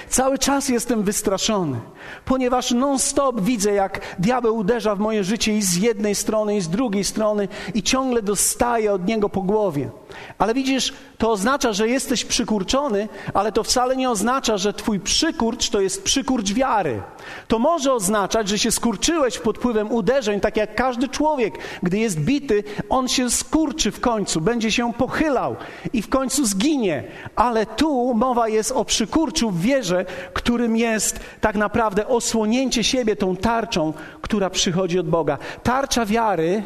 Cały 0.10 0.38
czas 0.38 0.70
jestem 0.70 1.04
wystraszony, 1.04 1.80
ponieważ 2.26 2.72
non-stop 2.72 3.42
widzę, 3.42 3.72
jak 3.72 4.16
diabeł 4.20 4.58
uderza 4.58 4.96
w 4.96 5.00
moje 5.00 5.24
życie 5.24 5.58
i 5.58 5.62
z 5.62 5.76
jednej 5.76 6.16
strony, 6.16 6.58
i 6.58 6.62
z 6.62 6.70
drugiej 6.70 7.04
strony, 7.04 7.48
i 7.74 7.84
ciągle 7.84 8.22
dostaję 8.22 8.94
od 8.94 9.08
niego 9.08 9.30
po 9.30 9.42
głowie. 9.42 9.90
Ale 10.38 10.54
widzisz, 10.54 10.94
to 11.18 11.32
oznacza, 11.32 11.74
że 11.74 11.88
jesteś 11.88 12.26
przykurczony, 12.26 13.08
ale 13.34 13.52
to 13.52 13.64
wcale 13.64 13.96
nie 13.96 14.10
oznacza, 14.10 14.58
że 14.58 14.74
twój 14.74 15.00
przykurcz 15.00 15.70
to 15.70 15.82
jest 15.82 16.04
przykurcz 16.04 16.54
wiary. 16.54 17.02
To 17.48 17.60
może 17.60 17.94
oznaczać, 17.94 18.50
że 18.50 18.60
się 18.60 18.72
skurczyłeś 18.72 19.40
pod 19.40 19.58
wpływem 19.58 19.92
uderzeń, 19.92 20.40
tak 20.40 20.58
jak 20.58 20.76
każdy 20.76 21.08
człowiek, 21.08 21.54
gdy 21.84 21.98
jest 21.98 22.20
bity, 22.20 22.64
on 22.90 23.08
się 23.08 23.30
skurczy 23.30 23.92
w 23.92 24.00
końcu, 24.00 24.42
będzie 24.42 24.72
się 24.72 24.94
pochylał 24.94 25.56
i 25.94 26.02
w 26.02 26.10
końcu 26.10 26.46
zginie. 26.46 27.04
Ale 27.36 27.66
tu 27.66 28.14
mowa 28.14 28.48
jest 28.48 28.72
o 28.72 28.86
przykurczu 28.86 29.52
w 29.52 29.62
wierze, 29.62 30.06
którym 30.34 30.78
jest 30.78 31.20
tak 31.42 31.56
naprawdę 31.56 32.08
osłonięcie 32.08 32.84
siebie 32.84 33.16
tą 33.16 33.36
tarczą, 33.36 33.94
która 34.22 34.50
przychodzi 34.50 35.00
od 35.00 35.10
Boga. 35.10 35.38
Tarcza 35.64 36.06
wiary 36.06 36.64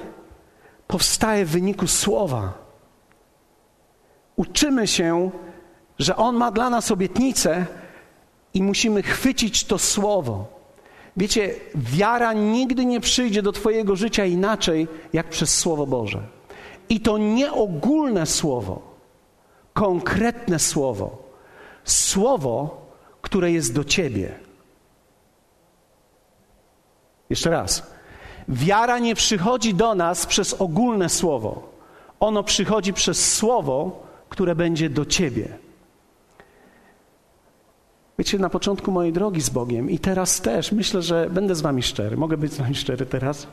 powstaje 0.87 1.45
w 1.45 1.49
wyniku 1.49 1.87
słowa 1.87 2.53
uczymy 4.39 4.87
się, 4.87 5.31
że 5.99 6.15
On 6.15 6.35
ma 6.35 6.51
dla 6.51 6.69
nas 6.69 6.91
obietnicę 6.91 7.65
i 8.53 8.63
musimy 8.63 9.03
chwycić 9.03 9.63
to 9.63 9.77
słowo. 9.77 10.45
Wiecie, 11.17 11.55
wiara 11.75 12.33
nigdy 12.33 12.85
nie 12.85 12.99
przyjdzie 12.99 13.41
do 13.41 13.51
Twojego 13.51 13.95
życia 13.95 14.25
inaczej 14.25 14.87
jak 15.13 15.29
przez 15.29 15.57
Słowo 15.57 15.87
Boże. 15.87 16.21
I 16.89 16.99
to 16.99 17.17
nie 17.17 17.51
ogólne 17.51 18.25
słowo, 18.25 18.81
konkretne 19.73 20.59
słowo, 20.59 21.17
słowo, 21.83 22.81
które 23.21 23.51
jest 23.51 23.73
do 23.73 23.83
Ciebie. 23.83 24.39
Jeszcze 27.29 27.49
raz. 27.49 27.83
Wiara 28.47 28.99
nie 28.99 29.15
przychodzi 29.15 29.73
do 29.73 29.95
nas 29.95 30.25
przez 30.25 30.53
ogólne 30.53 31.09
słowo. 31.09 31.69
Ono 32.19 32.43
przychodzi 32.43 32.93
przez 32.93 33.35
słowo, 33.35 34.08
które 34.29 34.55
będzie 34.55 34.89
do 34.89 35.05
ciebie. 35.05 35.57
Wiecie, 38.19 38.39
na 38.39 38.49
początku 38.49 38.91
mojej 38.91 39.13
drogi 39.13 39.41
z 39.41 39.49
Bogiem 39.49 39.89
i 39.89 39.99
teraz 39.99 40.41
też, 40.41 40.71
myślę, 40.71 41.01
że 41.01 41.29
będę 41.29 41.55
z 41.55 41.61
wami 41.61 41.83
szczery. 41.83 42.17
Mogę 42.17 42.37
być 42.37 42.53
z 42.53 42.57
wami 42.57 42.75
szczery 42.75 43.05
teraz? 43.05 43.47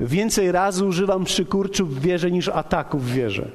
Więcej 0.00 0.52
razy 0.52 0.84
używam 0.84 1.24
przykurczów 1.24 1.94
w 1.94 2.00
wierze 2.00 2.30
niż 2.30 2.48
ataków 2.48 3.04
w 3.04 3.12
wierze. 3.12 3.50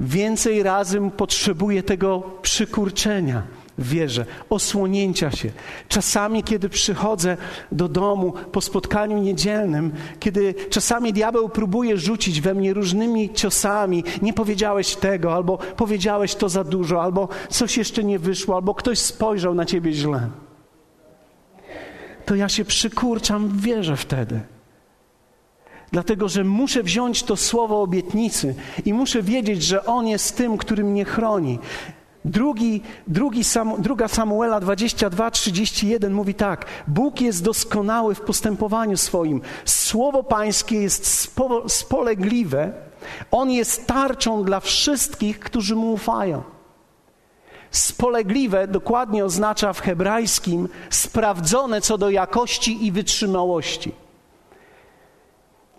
Więcej 0.00 0.62
razy 0.62 1.00
potrzebuję 1.16 1.82
tego 1.82 2.22
przykurczenia 2.42 3.42
wierze, 3.78 4.26
osłonięcia 4.50 5.30
się. 5.30 5.50
Czasami, 5.88 6.42
kiedy 6.42 6.68
przychodzę 6.68 7.36
do 7.72 7.88
domu 7.88 8.32
po 8.52 8.60
spotkaniu 8.60 9.18
niedzielnym, 9.18 9.92
kiedy 10.20 10.54
czasami 10.70 11.12
diabeł 11.12 11.48
próbuje 11.48 11.96
rzucić 11.96 12.40
we 12.40 12.54
mnie 12.54 12.74
różnymi 12.74 13.34
ciosami, 13.34 14.04
nie 14.22 14.32
powiedziałeś 14.32 14.96
tego, 14.96 15.34
albo 15.34 15.58
powiedziałeś 15.58 16.34
to 16.34 16.48
za 16.48 16.64
dużo, 16.64 17.02
albo 17.02 17.28
coś 17.48 17.76
jeszcze 17.76 18.04
nie 18.04 18.18
wyszło, 18.18 18.56
albo 18.56 18.74
ktoś 18.74 18.98
spojrzał 18.98 19.54
na 19.54 19.64
ciebie 19.64 19.92
źle. 19.92 20.28
To 22.24 22.34
ja 22.34 22.48
się 22.48 22.64
przykurczam 22.64 23.48
w 23.48 23.60
wierze 23.60 23.96
wtedy. 23.96 24.40
Dlatego, 25.92 26.28
że 26.28 26.44
muszę 26.44 26.82
wziąć 26.82 27.22
to 27.22 27.36
słowo 27.36 27.82
obietnicy 27.82 28.54
i 28.84 28.92
muszę 28.92 29.22
wiedzieć, 29.22 29.62
że 29.62 29.84
On 29.84 30.06
jest 30.06 30.36
tym, 30.36 30.58
który 30.58 30.84
mnie 30.84 31.04
chroni. 31.04 31.58
Drugi, 32.26 32.82
drugi 33.06 33.44
Samu, 33.44 33.78
druga 33.78 34.08
Samuela 34.08 34.60
22, 34.60 35.30
31 35.30 36.12
mówi 36.12 36.34
tak: 36.34 36.66
Bóg 36.86 37.20
jest 37.20 37.44
doskonały 37.44 38.14
w 38.14 38.20
postępowaniu 38.20 38.96
swoim. 38.96 39.40
Słowo 39.64 40.22
Pańskie 40.22 40.82
jest 40.82 41.06
spo, 41.06 41.68
spolegliwe. 41.68 42.72
On 43.30 43.50
jest 43.50 43.86
tarczą 43.86 44.44
dla 44.44 44.60
wszystkich, 44.60 45.38
którzy 45.40 45.76
mu 45.76 45.92
ufają. 45.92 46.42
Spolegliwe 47.70 48.68
dokładnie 48.68 49.24
oznacza 49.24 49.72
w 49.72 49.80
hebrajskim 49.80 50.68
sprawdzone 50.90 51.80
co 51.80 51.98
do 51.98 52.10
jakości 52.10 52.86
i 52.86 52.92
wytrzymałości. 52.92 53.92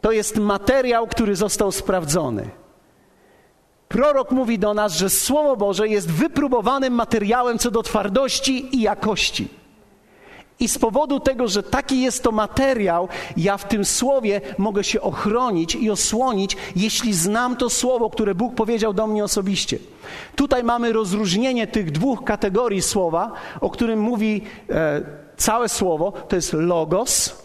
To 0.02 0.12
jest 0.12 0.38
materiał, 0.38 1.08
który 1.08 1.36
został 1.36 1.72
sprawdzony. 1.72 2.50
Prorok 3.88 4.32
mówi 4.32 4.60
do 4.60 4.74
nas, 4.74 4.94
że 4.94 5.10
Słowo 5.10 5.58
Boże 5.58 5.88
jest 5.88 6.12
wypróbowanym 6.12 6.94
materiałem 6.94 7.60
co 7.60 7.72
do 7.72 7.84
twardości 7.84 8.76
i 8.76 8.82
jakości. 8.82 9.48
I 10.60 10.68
z 10.68 10.78
powodu 10.78 11.20
tego, 11.20 11.48
że 11.48 11.64
taki 11.64 12.02
jest 12.02 12.24
to 12.24 12.32
materiał, 12.32 13.08
ja 13.38 13.58
w 13.58 13.68
tym 13.68 13.86
słowie 13.86 14.42
mogę 14.58 14.84
się 14.84 15.02
ochronić 15.02 15.76
i 15.76 15.90
osłonić, 15.92 16.58
jeśli 16.76 17.14
znam 17.14 17.56
to 17.56 17.70
słowo, 17.70 18.10
które 18.10 18.36
Bóg 18.36 18.56
powiedział 18.56 18.94
do 18.94 19.08
mnie 19.08 19.24
osobiście. 19.24 19.80
Tutaj 20.36 20.64
mamy 20.64 20.94
rozróżnienie 20.94 21.68
tych 21.68 21.92
dwóch 21.92 22.24
kategorii 22.24 22.82
słowa, 22.82 23.32
o 23.62 23.70
którym 23.70 24.00
mówi 24.00 24.42
e, 24.70 25.02
całe 25.38 25.70
słowo. 25.70 26.12
To 26.12 26.36
jest 26.36 26.54
logos, 26.54 27.36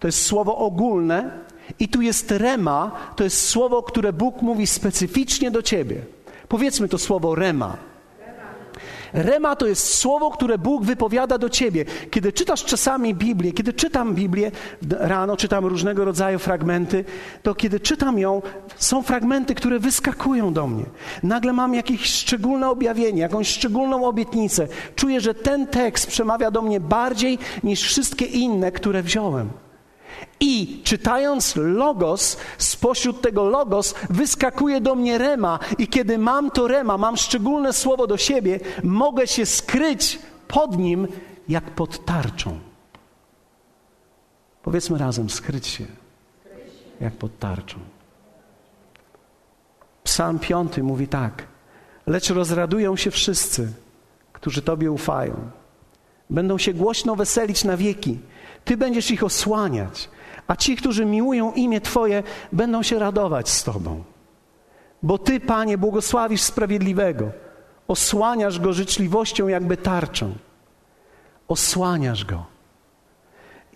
to 0.00 0.08
jest 0.08 0.26
słowo 0.26 0.56
ogólne, 0.56 1.45
i 1.78 1.88
tu 1.88 2.02
jest 2.02 2.30
rema, 2.30 2.90
to 3.16 3.24
jest 3.24 3.48
słowo, 3.48 3.82
które 3.82 4.12
Bóg 4.12 4.42
mówi 4.42 4.66
specyficznie 4.66 5.50
do 5.50 5.62
ciebie. 5.62 5.96
Powiedzmy 6.48 6.88
to 6.88 6.98
słowo 6.98 7.34
rema. 7.34 7.76
Rema 9.12 9.56
to 9.56 9.66
jest 9.66 9.94
słowo, 9.94 10.30
które 10.30 10.58
Bóg 10.58 10.84
wypowiada 10.84 11.38
do 11.38 11.48
ciebie. 11.48 11.84
Kiedy 12.10 12.32
czytasz 12.32 12.64
czasami 12.64 13.14
Biblię, 13.14 13.52
kiedy 13.52 13.72
czytam 13.72 14.14
Biblię, 14.14 14.50
rano 14.90 15.36
czytam 15.36 15.66
różnego 15.66 16.04
rodzaju 16.04 16.38
fragmenty, 16.38 17.04
to 17.42 17.54
kiedy 17.54 17.80
czytam 17.80 18.18
ją, 18.18 18.42
są 18.76 19.02
fragmenty, 19.02 19.54
które 19.54 19.78
wyskakują 19.78 20.52
do 20.52 20.66
mnie. 20.66 20.84
Nagle 21.22 21.52
mam 21.52 21.74
jakieś 21.74 22.00
szczególne 22.04 22.70
objawienie, 22.70 23.20
jakąś 23.20 23.48
szczególną 23.48 24.04
obietnicę. 24.04 24.68
Czuję, 24.96 25.20
że 25.20 25.34
ten 25.34 25.66
tekst 25.66 26.06
przemawia 26.06 26.50
do 26.50 26.62
mnie 26.62 26.80
bardziej 26.80 27.38
niż 27.64 27.82
wszystkie 27.82 28.24
inne, 28.24 28.72
które 28.72 29.02
wziąłem. 29.02 29.65
I 30.40 30.80
czytając 30.84 31.56
logos, 31.56 32.36
spośród 32.58 33.20
tego 33.20 33.44
logos 33.44 33.94
wyskakuje 34.10 34.80
do 34.80 34.94
mnie 34.94 35.18
rema, 35.18 35.58
i 35.78 35.88
kiedy 35.88 36.18
mam 36.18 36.50
to 36.50 36.68
rema, 36.68 36.98
mam 36.98 37.16
szczególne 37.16 37.72
słowo 37.72 38.06
do 38.06 38.16
siebie, 38.16 38.60
mogę 38.84 39.26
się 39.26 39.46
skryć 39.46 40.18
pod 40.48 40.78
nim 40.78 41.08
jak 41.48 41.64
pod 41.64 42.04
tarczą. 42.04 42.58
Powiedzmy 44.62 44.98
razem, 44.98 45.30
skryć 45.30 45.66
się 45.66 45.86
jak 47.00 47.12
pod 47.12 47.38
tarczą. 47.38 47.78
Psalm 50.04 50.38
5 50.38 50.78
mówi 50.78 51.08
tak: 51.08 51.46
Lecz 52.06 52.30
rozradują 52.30 52.96
się 52.96 53.10
wszyscy, 53.10 53.72
którzy 54.32 54.62
Tobie 54.62 54.90
ufają. 54.90 55.50
Będą 56.30 56.58
się 56.58 56.74
głośno 56.74 57.16
weselić 57.16 57.64
na 57.64 57.76
wieki. 57.76 58.18
Ty 58.66 58.76
będziesz 58.76 59.10
ich 59.10 59.24
osłaniać 59.24 60.08
a 60.46 60.56
ci, 60.56 60.76
którzy 60.76 61.04
miłują 61.04 61.52
imię 61.52 61.80
Twoje, 61.80 62.22
będą 62.52 62.82
się 62.82 62.98
radować 62.98 63.48
z 63.48 63.64
Tobą. 63.64 64.04
Bo 65.02 65.18
Ty, 65.18 65.40
Panie, 65.40 65.78
błogosławisz 65.78 66.42
sprawiedliwego, 66.42 67.30
osłaniasz 67.88 68.60
go 68.60 68.72
życzliwością, 68.72 69.48
jakby 69.48 69.76
tarczą. 69.76 70.34
Osłaniasz 71.48 72.24
go. 72.24 72.44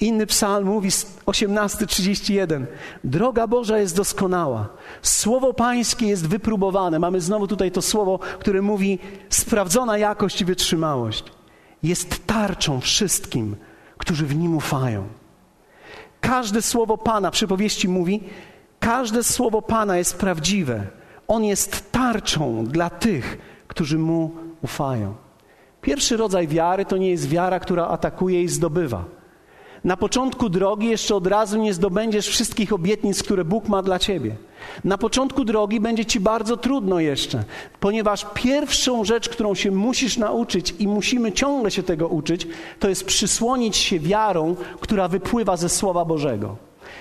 Inny 0.01 0.27
psalm 0.27 0.67
mówi 0.67 0.89
18:31. 1.27 2.67
Droga 3.05 3.47
Boża 3.47 3.79
jest 3.79 3.97
doskonała. 3.97 4.69
Słowo 5.03 5.55
Pańskie 5.55 6.07
jest 6.07 6.29
wypróbowane. 6.29 6.99
Mamy 6.99 7.21
znowu 7.21 7.47
tutaj 7.47 7.71
to 7.71 7.83
słowo, 7.83 8.19
które 8.19 8.63
mówi 8.63 8.99
sprawdzona 9.29 9.99
jakość 9.99 10.41
i 10.41 10.45
wytrzymałość. 10.45 11.25
Jest 11.83 12.27
tarczą 12.27 12.81
wszystkim, 12.81 13.57
którzy 14.01 14.27
w 14.27 14.37
nim 14.37 14.57
ufają. 14.57 15.09
Każde 16.21 16.63
słowo 16.63 16.99
Pana, 16.99 17.31
przypowieści 17.31 17.89
mówi, 17.89 18.21
każde 18.81 19.23
słowo 19.23 19.63
Pana 19.63 19.97
jest 19.97 20.19
prawdziwe. 20.19 20.87
On 21.29 21.45
jest 21.45 21.93
tarczą 21.93 22.65
dla 22.65 22.91
tych, 22.91 23.39
którzy 23.69 23.99
Mu 23.99 24.31
ufają. 24.63 25.15
Pierwszy 25.83 26.17
rodzaj 26.17 26.49
wiary 26.49 26.85
to 26.85 26.97
nie 26.97 27.11
jest 27.11 27.29
wiara, 27.29 27.61
która 27.61 27.87
atakuje 27.87 28.43
i 28.43 28.49
zdobywa. 28.49 29.05
Na 29.85 29.97
początku 29.97 30.49
drogi 30.49 30.87
jeszcze 30.87 31.15
od 31.15 31.27
razu 31.27 31.59
nie 31.59 31.75
zdobędziesz 31.75 32.29
wszystkich 32.29 32.73
obietnic, 32.73 33.23
które 33.23 33.45
Bóg 33.45 33.69
ma 33.69 33.83
dla 33.83 33.99
ciebie. 33.99 34.37
Na 34.85 34.99
początku 34.99 35.45
drogi 35.45 35.81
będzie 35.81 36.05
ci 36.05 36.21
bardzo 36.21 36.57
trudno 36.57 37.01
jeszcze, 37.01 37.45
ponieważ 37.81 38.27
pierwszą 38.35 39.05
rzecz, 39.05 39.29
którą 39.29 39.55
się 39.55 39.71
musisz 39.71 40.17
nauczyć 40.17 40.75
i 40.79 40.89
musimy 40.89 41.33
ciągle 41.33 41.71
się 41.71 41.83
tego 41.83 42.09
uczyć, 42.09 42.47
to 42.79 42.89
jest 42.89 43.05
przysłonić 43.05 43.77
się 43.77 44.01
wiarą, 44.01 44.57
która 44.81 45.09
wypływa 45.09 45.57
ze 45.57 45.69
Słowa 45.69 46.05
Bożego. 46.05 46.57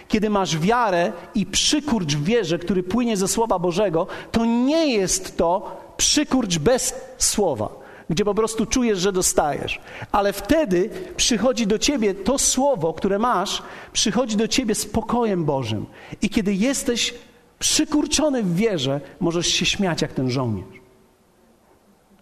Kiedy 0.08 0.30
masz 0.30 0.58
wiarę 0.58 1.12
i 1.36 1.46
przykurcz 1.46 2.16
wierze, 2.16 2.60
który 2.60 2.84
płynie 2.84 3.18
ze 3.18 3.28
Słowa 3.28 3.60
Bożego, 3.60 4.08
to 4.32 4.46
nie 4.46 4.94
jest 4.94 5.38
to 5.38 5.78
przykurcz 5.98 6.58
bez 6.58 6.96
Słowa 7.18 7.80
gdzie 8.10 8.26
po 8.26 8.34
prostu 8.34 8.66
czujesz, 8.66 9.00
że 9.00 9.12
dostajesz. 9.12 9.82
Ale 10.12 10.34
wtedy 10.34 10.90
przychodzi 11.18 11.68
do 11.68 11.80
ciebie 11.80 12.14
to 12.14 12.38
słowo, 12.38 12.94
które 12.94 13.20
masz, 13.20 13.64
przychodzi 13.94 14.38
do 14.38 14.48
ciebie 14.48 14.76
spokojem 14.76 15.46
Bożym. 15.46 15.86
I 16.22 16.30
kiedy 16.30 16.54
jesteś 16.54 17.14
przykurczony 17.60 18.44
w 18.44 18.56
wierze, 18.56 19.02
możesz 19.20 19.48
się 19.48 19.66
śmiać 19.66 20.02
jak 20.02 20.14
ten 20.14 20.32
żołnierz. 20.32 20.80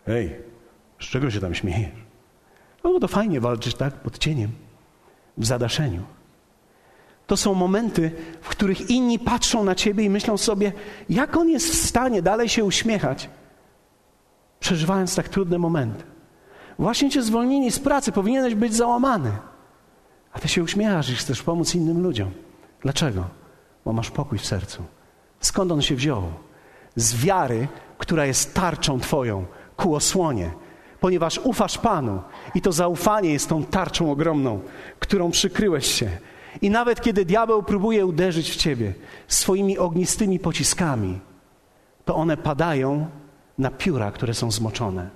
Hej, 0.06 0.36
z 1.02 1.06
czego 1.06 1.32
się 1.32 1.40
tam 1.40 1.56
śmiejesz? 1.56 2.08
No 2.84 3.00
to 3.00 3.08
fajnie 3.08 3.42
walczyć, 3.42 3.76
tak? 3.76 3.94
Pod 3.94 4.18
cieniem, 4.18 4.52
w 5.38 5.46
zadaszeniu. 5.46 6.04
To 7.28 7.38
są 7.38 7.54
momenty, 7.54 8.12
w 8.42 8.50
których 8.50 8.90
inni 8.90 9.20
patrzą 9.20 9.64
na 9.64 9.76
ciebie 9.76 10.04
i 10.04 10.10
myślą 10.10 10.38
sobie, 10.38 10.72
jak 11.10 11.38
on 11.38 11.50
jest 11.50 11.70
w 11.70 11.76
stanie 11.76 12.22
dalej 12.22 12.50
się 12.50 12.64
uśmiechać, 12.64 13.30
przeżywając 14.60 15.16
tak 15.16 15.30
trudne 15.30 15.58
momenty. 15.58 16.04
Właśnie 16.80 17.10
cię 17.10 17.24
zwolnili 17.24 17.72
z 17.72 17.80
pracy, 17.80 18.12
powinieneś 18.12 18.56
być 18.56 18.76
załamany. 18.76 19.32
A 20.34 20.40
ty 20.40 20.48
się 20.48 20.64
uśmiechasz 20.64 21.10
i 21.10 21.16
chcesz 21.16 21.44
pomóc 21.44 21.76
innym 21.76 22.04
ludziom. 22.04 22.32
Dlaczego? 22.82 23.24
Bo 23.86 23.94
masz 23.94 24.12
pokój 24.12 24.38
w 24.38 24.46
sercu. 24.46 24.84
Skąd 25.40 25.72
on 25.72 25.82
się 25.82 25.96
wziął? 25.96 26.24
Z 26.96 27.16
wiary, 27.16 27.68
która 27.98 28.26
jest 28.26 28.54
tarczą 28.54 29.00
Twoją 29.00 29.46
ku 29.78 29.96
osłonie, 29.96 30.52
ponieważ 31.00 31.40
ufasz 31.44 31.78
Panu 31.78 32.22
i 32.56 32.62
to 32.62 32.72
zaufanie 32.72 33.34
jest 33.34 33.50
tą 33.50 33.64
tarczą 33.64 34.12
ogromną, 34.12 34.60
którą 35.00 35.32
przykryłeś 35.32 35.86
się. 35.86 36.10
I 36.62 36.70
nawet 36.70 37.02
kiedy 37.02 37.26
diabeł 37.26 37.64
próbuje 37.64 38.06
uderzyć 38.06 38.52
w 38.52 38.56
Ciebie 38.56 38.94
swoimi 39.28 39.78
ognistymi 39.78 40.40
pociskami, 40.40 41.20
to 42.06 42.16
one 42.16 42.38
padają 42.38 43.08
na 43.58 43.72
pióra, 43.72 44.12
które 44.12 44.34
są 44.34 44.52
zmoczone. 44.52 45.10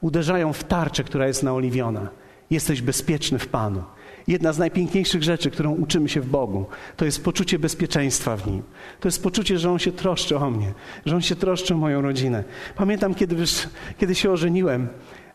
Uderzają 0.00 0.52
w 0.52 0.64
tarczę, 0.64 1.04
która 1.04 1.26
jest 1.26 1.42
naoliwiona. 1.42 2.08
Jesteś 2.50 2.82
bezpieczny 2.82 3.38
w 3.38 3.48
Panu. 3.48 3.82
jedna 4.28 4.52
z 4.52 4.58
najpiękniejszych 4.58 5.22
rzeczy, 5.22 5.50
którą 5.50 5.72
uczymy 5.72 6.08
się 6.08 6.20
w 6.20 6.26
Bogu, 6.26 6.66
to 6.96 7.04
jest 7.04 7.24
poczucie 7.24 7.58
bezpieczeństwa 7.58 8.36
w 8.36 8.46
Nim. 8.46 8.62
To 9.00 9.08
jest 9.08 9.22
poczucie, 9.22 9.58
że 9.58 9.70
On 9.70 9.78
się 9.78 9.92
troszczy 9.92 10.36
o 10.36 10.50
mnie, 10.50 10.72
że 11.06 11.16
On 11.16 11.22
się 11.22 11.36
troszczy 11.36 11.74
o 11.74 11.76
moją 11.76 12.02
rodzinę. 12.02 12.44
Pamiętam, 12.76 13.14
kiedy, 13.14 13.36
kiedy 13.98 14.14
się 14.14 14.30
ożeniłem, 14.30 14.88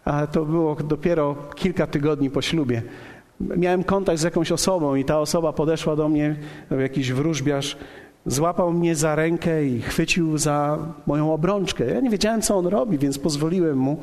a 0.05 0.27
to 0.27 0.45
było 0.45 0.75
dopiero 0.75 1.35
kilka 1.55 1.87
tygodni 1.87 2.29
po 2.29 2.41
ślubie. 2.41 2.81
Miałem 3.39 3.83
kontakt 3.83 4.19
z 4.19 4.23
jakąś 4.23 4.51
osobą 4.51 4.95
i 4.95 5.05
ta 5.05 5.19
osoba 5.19 5.53
podeszła 5.53 5.95
do 5.95 6.09
mnie, 6.09 6.35
jakiś 6.79 7.13
wróżbiarz, 7.13 7.77
złapał 8.25 8.73
mnie 8.73 8.95
za 8.95 9.15
rękę 9.15 9.65
i 9.65 9.81
chwycił 9.81 10.37
za 10.37 10.77
moją 11.05 11.33
obrączkę. 11.33 11.85
Ja 11.85 11.99
nie 11.99 12.09
wiedziałem, 12.09 12.41
co 12.41 12.57
on 12.57 12.67
robi, 12.67 12.97
więc 12.97 13.19
pozwoliłem 13.19 13.77
mu. 13.77 13.97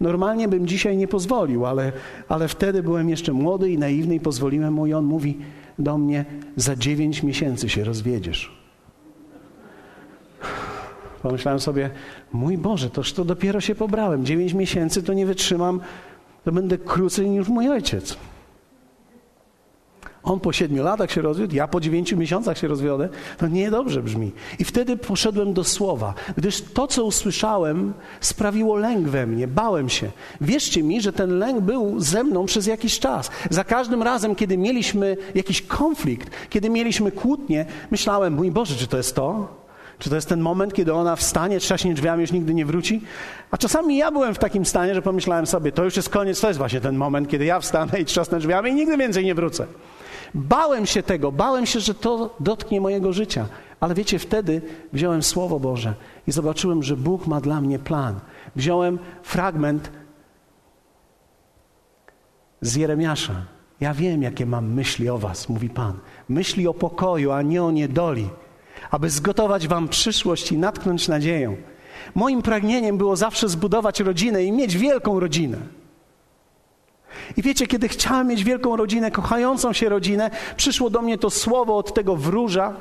Normalnie 0.00 0.48
bym 0.48 0.66
dzisiaj 0.66 0.96
nie 0.96 1.08
pozwolił, 1.08 1.66
ale, 1.66 1.92
ale 2.28 2.48
wtedy 2.48 2.82
byłem 2.82 3.08
jeszcze 3.08 3.32
młody 3.32 3.70
i 3.70 3.78
naiwny 3.78 4.14
i 4.14 4.20
pozwoliłem 4.20 4.74
mu 4.74 4.86
i 4.86 4.94
on 4.94 5.04
mówi 5.04 5.38
do 5.78 5.98
mnie, 5.98 6.24
za 6.56 6.76
dziewięć 6.76 7.22
miesięcy 7.22 7.68
się 7.68 7.84
rozwiedziesz. 7.84 8.64
Pomyślałem 11.22 11.60
sobie, 11.60 11.90
mój 12.32 12.58
Boże, 12.58 12.90
toż 12.90 13.12
to 13.12 13.24
dopiero 13.24 13.60
się 13.60 13.74
pobrałem. 13.74 14.24
Dziewięć 14.24 14.54
miesięcy 14.54 15.02
to 15.02 15.12
nie 15.12 15.26
wytrzymam, 15.26 15.80
to 16.44 16.52
będę 16.52 16.78
krócej 16.78 17.30
niż 17.30 17.48
mój 17.48 17.68
ojciec. 17.68 18.16
On 20.24 20.40
po 20.40 20.52
siedmiu 20.52 20.82
latach 20.82 21.10
się 21.10 21.22
rozwiódł, 21.22 21.54
ja 21.54 21.68
po 21.68 21.80
dziewięciu 21.80 22.16
miesiącach 22.16 22.58
się 22.58 22.68
rozwiodę. 22.68 23.08
To 23.38 23.48
niedobrze 23.48 24.02
brzmi. 24.02 24.32
I 24.58 24.64
wtedy 24.64 24.96
poszedłem 24.96 25.52
do 25.52 25.64
słowa, 25.64 26.14
gdyż 26.36 26.62
to, 26.62 26.86
co 26.86 27.04
usłyszałem, 27.04 27.94
sprawiło 28.20 28.76
lęk 28.76 29.08
we 29.08 29.26
mnie, 29.26 29.48
bałem 29.48 29.88
się. 29.88 30.10
Wierzcie 30.40 30.82
mi, 30.82 31.00
że 31.00 31.12
ten 31.12 31.38
lęk 31.38 31.60
był 31.60 32.00
ze 32.00 32.24
mną 32.24 32.46
przez 32.46 32.66
jakiś 32.66 32.98
czas. 32.98 33.30
Za 33.50 33.64
każdym 33.64 34.02
razem, 34.02 34.34
kiedy 34.34 34.58
mieliśmy 34.58 35.16
jakiś 35.34 35.62
konflikt, 35.62 36.30
kiedy 36.50 36.70
mieliśmy 36.70 37.12
kłótnię, 37.12 37.66
myślałem, 37.90 38.34
mój 38.34 38.50
Boże, 38.50 38.74
czy 38.74 38.86
to 38.86 38.96
jest 38.96 39.14
to? 39.14 39.48
Czy 39.98 40.10
to 40.10 40.16
jest 40.16 40.28
ten 40.28 40.40
moment, 40.40 40.74
kiedy 40.74 40.94
ona 40.94 41.16
wstanie, 41.16 41.60
trzaśnie 41.60 41.94
drzwiami, 41.94 42.20
już 42.20 42.32
nigdy 42.32 42.54
nie 42.54 42.66
wróci? 42.66 43.00
A 43.50 43.56
czasami 43.56 43.96
ja 43.96 44.10
byłem 44.10 44.34
w 44.34 44.38
takim 44.38 44.64
stanie, 44.64 44.94
że 44.94 45.02
pomyślałem 45.02 45.46
sobie, 45.46 45.72
to 45.72 45.84
już 45.84 45.96
jest 45.96 46.08
koniec, 46.08 46.40
to 46.40 46.48
jest 46.48 46.58
właśnie 46.58 46.80
ten 46.80 46.96
moment, 46.96 47.28
kiedy 47.28 47.44
ja 47.44 47.60
wstanę 47.60 48.00
i 48.00 48.04
trzasnę 48.04 48.38
drzwiami 48.38 48.70
i 48.70 48.74
nigdy 48.74 48.96
więcej 48.96 49.24
nie 49.24 49.34
wrócę. 49.34 49.66
Bałem 50.34 50.86
się 50.86 51.02
tego, 51.02 51.32
bałem 51.32 51.66
się, 51.66 51.80
że 51.80 51.94
to 51.94 52.36
dotknie 52.40 52.80
mojego 52.80 53.12
życia. 53.12 53.46
Ale 53.80 53.94
wiecie, 53.94 54.18
wtedy 54.18 54.62
wziąłem 54.92 55.22
Słowo 55.22 55.60
Boże 55.60 55.94
i 56.26 56.32
zobaczyłem, 56.32 56.82
że 56.82 56.96
Bóg 56.96 57.26
ma 57.26 57.40
dla 57.40 57.60
mnie 57.60 57.78
plan. 57.78 58.20
Wziąłem 58.56 58.98
fragment 59.22 59.90
z 62.60 62.74
Jeremiasza. 62.74 63.34
Ja 63.80 63.94
wiem, 63.94 64.22
jakie 64.22 64.46
mam 64.46 64.72
myśli 64.72 65.08
o 65.08 65.18
Was, 65.18 65.48
mówi 65.48 65.70
Pan. 65.70 65.98
Myśli 66.28 66.68
o 66.68 66.74
pokoju, 66.74 67.30
a 67.30 67.42
nie 67.42 67.62
o 67.62 67.70
niedoli, 67.70 68.28
aby 68.90 69.10
zgotować 69.10 69.68
Wam 69.68 69.88
przyszłość 69.88 70.52
i 70.52 70.58
natknąć 70.58 71.08
nadzieję. 71.08 71.56
Moim 72.14 72.42
pragnieniem 72.42 72.98
było 72.98 73.16
zawsze 73.16 73.48
zbudować 73.48 74.00
rodzinę 74.00 74.44
i 74.44 74.52
mieć 74.52 74.76
wielką 74.76 75.20
rodzinę. 75.20 75.58
I 77.36 77.42
wiecie, 77.42 77.66
kiedy 77.66 77.88
chciałem 77.88 78.26
mieć 78.26 78.44
wielką 78.44 78.76
rodzinę, 78.76 79.10
kochającą 79.10 79.72
się 79.72 79.88
rodzinę, 79.88 80.30
przyszło 80.56 80.90
do 80.90 81.02
mnie 81.02 81.18
to 81.18 81.30
słowo 81.30 81.76
od 81.76 81.94
tego 81.94 82.16
wróża. 82.16 82.74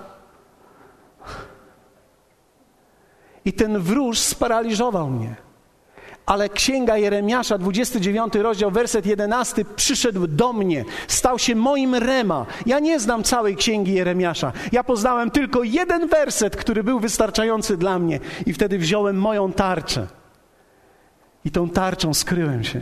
I 3.45 3.53
ten 3.53 3.79
wróż 3.79 4.19
sparaliżował 4.19 5.09
mnie. 5.09 5.35
Ale 6.25 6.49
księga 6.49 6.97
Jeremiasza, 6.97 7.57
29 7.57 8.35
rozdział, 8.35 8.71
werset 8.71 9.05
11, 9.05 9.65
przyszedł 9.75 10.27
do 10.27 10.53
mnie, 10.53 10.85
stał 11.07 11.39
się 11.39 11.55
moim 11.55 11.95
rema. 11.95 12.45
Ja 12.65 12.79
nie 12.79 12.99
znam 12.99 13.23
całej 13.23 13.55
księgi 13.55 13.93
Jeremiasza. 13.93 14.53
Ja 14.71 14.83
poznałem 14.83 15.31
tylko 15.31 15.63
jeden 15.63 16.07
werset, 16.07 16.55
który 16.55 16.83
był 16.83 16.99
wystarczający 16.99 17.77
dla 17.77 17.99
mnie. 17.99 18.19
I 18.45 18.53
wtedy 18.53 18.77
wziąłem 18.77 19.17
moją 19.17 19.51
tarczę. 19.51 20.07
I 21.45 21.51
tą 21.51 21.69
tarczą 21.69 22.13
skryłem 22.13 22.63
się. 22.63 22.81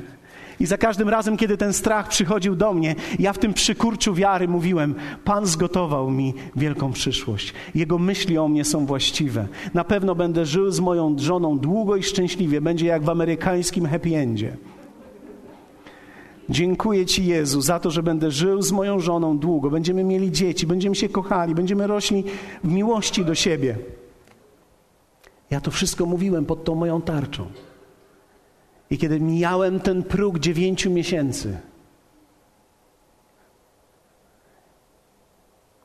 I 0.62 0.66
za 0.66 0.78
każdym 0.78 1.10
razem, 1.10 1.38
kiedy 1.38 1.58
ten 1.58 1.74
strach 1.74 2.08
przychodził 2.08 2.56
do 2.56 2.74
mnie, 2.74 2.96
ja 3.20 3.34
w 3.34 3.38
tym 3.38 3.54
przykurczu 3.54 4.14
wiary 4.14 4.48
mówiłem: 4.48 4.96
Pan 5.24 5.46
zgotował 5.46 6.12
mi 6.12 6.34
wielką 6.56 6.92
przyszłość. 6.92 7.54
Jego 7.76 7.98
myśli 7.98 8.38
o 8.38 8.48
mnie 8.48 8.66
są 8.66 8.86
właściwe. 8.86 9.48
Na 9.74 9.84
pewno 9.84 10.16
będę 10.16 10.46
żył 10.46 10.72
z 10.72 10.80
moją 10.80 11.16
żoną 11.20 11.60
długo 11.60 11.96
i 11.96 12.04
szczęśliwie. 12.04 12.62
Będzie 12.62 12.86
jak 12.86 13.04
w 13.04 13.10
amerykańskim 13.10 13.86
happy 13.86 14.16
endzie. 14.16 14.58
Dziękuję 16.50 17.06
Ci, 17.06 17.26
Jezu, 17.26 17.62
za 17.62 17.80
to, 17.80 17.92
że 17.92 18.04
będę 18.04 18.32
żył 18.32 18.62
z 18.62 18.72
moją 18.72 19.00
żoną 19.00 19.38
długo. 19.38 19.70
Będziemy 19.70 20.04
mieli 20.04 20.32
dzieci, 20.32 20.68
będziemy 20.68 20.96
się 20.96 21.10
kochali, 21.10 21.56
będziemy 21.56 21.88
rośli 21.88 22.24
w 22.64 22.72
miłości 22.72 23.26
do 23.26 23.36
siebie. 23.36 23.78
Ja 25.50 25.62
to 25.62 25.72
wszystko 25.72 26.06
mówiłem 26.06 26.46
pod 26.46 26.64
tą 26.64 26.76
moją 26.76 27.02
tarczą. 27.02 27.46
I 28.92 28.98
kiedy 28.98 29.20
mijałem 29.20 29.80
ten 29.80 30.04
próg 30.04 30.40
dziewięciu 30.40 30.92
miesięcy, 30.92 31.58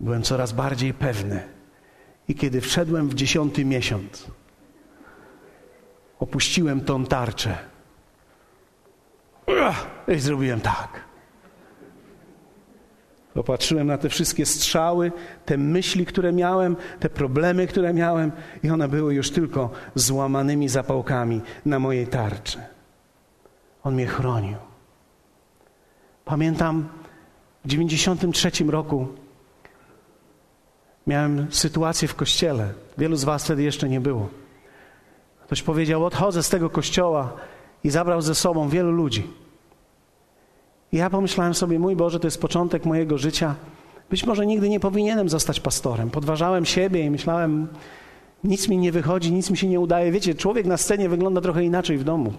byłem 0.01 0.23
coraz 0.23 0.53
bardziej 0.53 0.95
pewny. 0.95 1.43
I 2.29 2.35
kiedy 2.35 2.61
wszedłem 2.61 3.09
w 3.09 3.15
dziesiąty 3.15 3.65
miesiąc, 3.65 4.27
opuściłem 6.19 6.81
tą 6.81 7.05
tarczę 7.05 7.59
i 10.09 10.19
zrobiłem 10.19 10.61
tak. 10.61 11.07
Popatrzyłem 13.35 13.87
na 13.87 13.99
te 13.99 14.09
wszystkie 14.09 14.47
strzały, 14.47 15.13
te 15.45 15.59
myśli, 15.59 16.07
które 16.07 16.33
miałem, 16.33 16.77
te 17.01 17.11
problemy, 17.11 17.67
które 17.67 17.95
miałem, 17.95 18.33
i 18.63 18.71
one 18.71 18.89
były 18.89 19.15
już 19.15 19.31
tylko 19.31 19.71
złamanymi 19.95 20.69
zapałkami 20.69 21.41
na 21.65 21.79
mojej 21.79 22.07
tarczy. 22.07 22.76
On 23.87 23.95
mnie 23.95 24.07
chronił. 24.07 24.57
Pamiętam 26.25 26.89
w 27.65 27.69
93 27.69 28.51
roku 28.65 29.07
miałem 31.07 31.47
sytuację 31.51 32.09
w 32.09 32.15
kościele. 32.15 32.73
Wielu 32.99 33.17
z 33.17 33.25
Was 33.25 33.45
wtedy 33.45 33.63
jeszcze 33.63 33.89
nie 33.89 34.01
było. 34.01 34.29
Ktoś 35.45 35.63
powiedział: 35.63 36.05
Odchodzę 36.05 36.43
z 36.43 36.49
tego 36.49 36.71
kościoła 36.71 37.33
i 37.85 37.91
zabrał 37.91 38.23
ze 38.23 38.35
sobą 38.35 38.69
wielu 38.69 38.91
ludzi. 38.91 39.31
I 40.93 40.97
ja 40.97 41.11
pomyślałem 41.11 41.55
sobie: 41.55 41.79
Mój 41.79 41.97
Boże, 41.97 42.21
to 42.21 42.27
jest 42.27 42.41
początek 42.41 42.85
mojego 42.85 43.19
życia. 43.19 43.55
Być 44.11 44.27
może 44.27 44.47
nigdy 44.47 44.69
nie 44.69 44.81
powinienem 44.81 45.29
zostać 45.29 45.61
pastorem. 45.61 46.11
Podważałem 46.11 46.65
siebie 46.65 47.01
i 47.01 47.11
myślałem: 47.11 47.69
Nic 48.45 48.69
mi 48.69 48.79
nie 48.79 48.93
wychodzi, 48.93 49.33
nic 49.33 49.51
mi 49.51 49.57
się 49.57 49.69
nie 49.69 49.81
udaje. 49.81 50.13
Wiecie, 50.13 50.35
człowiek 50.35 50.67
na 50.67 50.77
scenie 50.77 51.09
wygląda 51.09 51.41
trochę 51.41 51.65
inaczej 51.65 51.99
w 51.99 52.05
domu. 52.05 52.33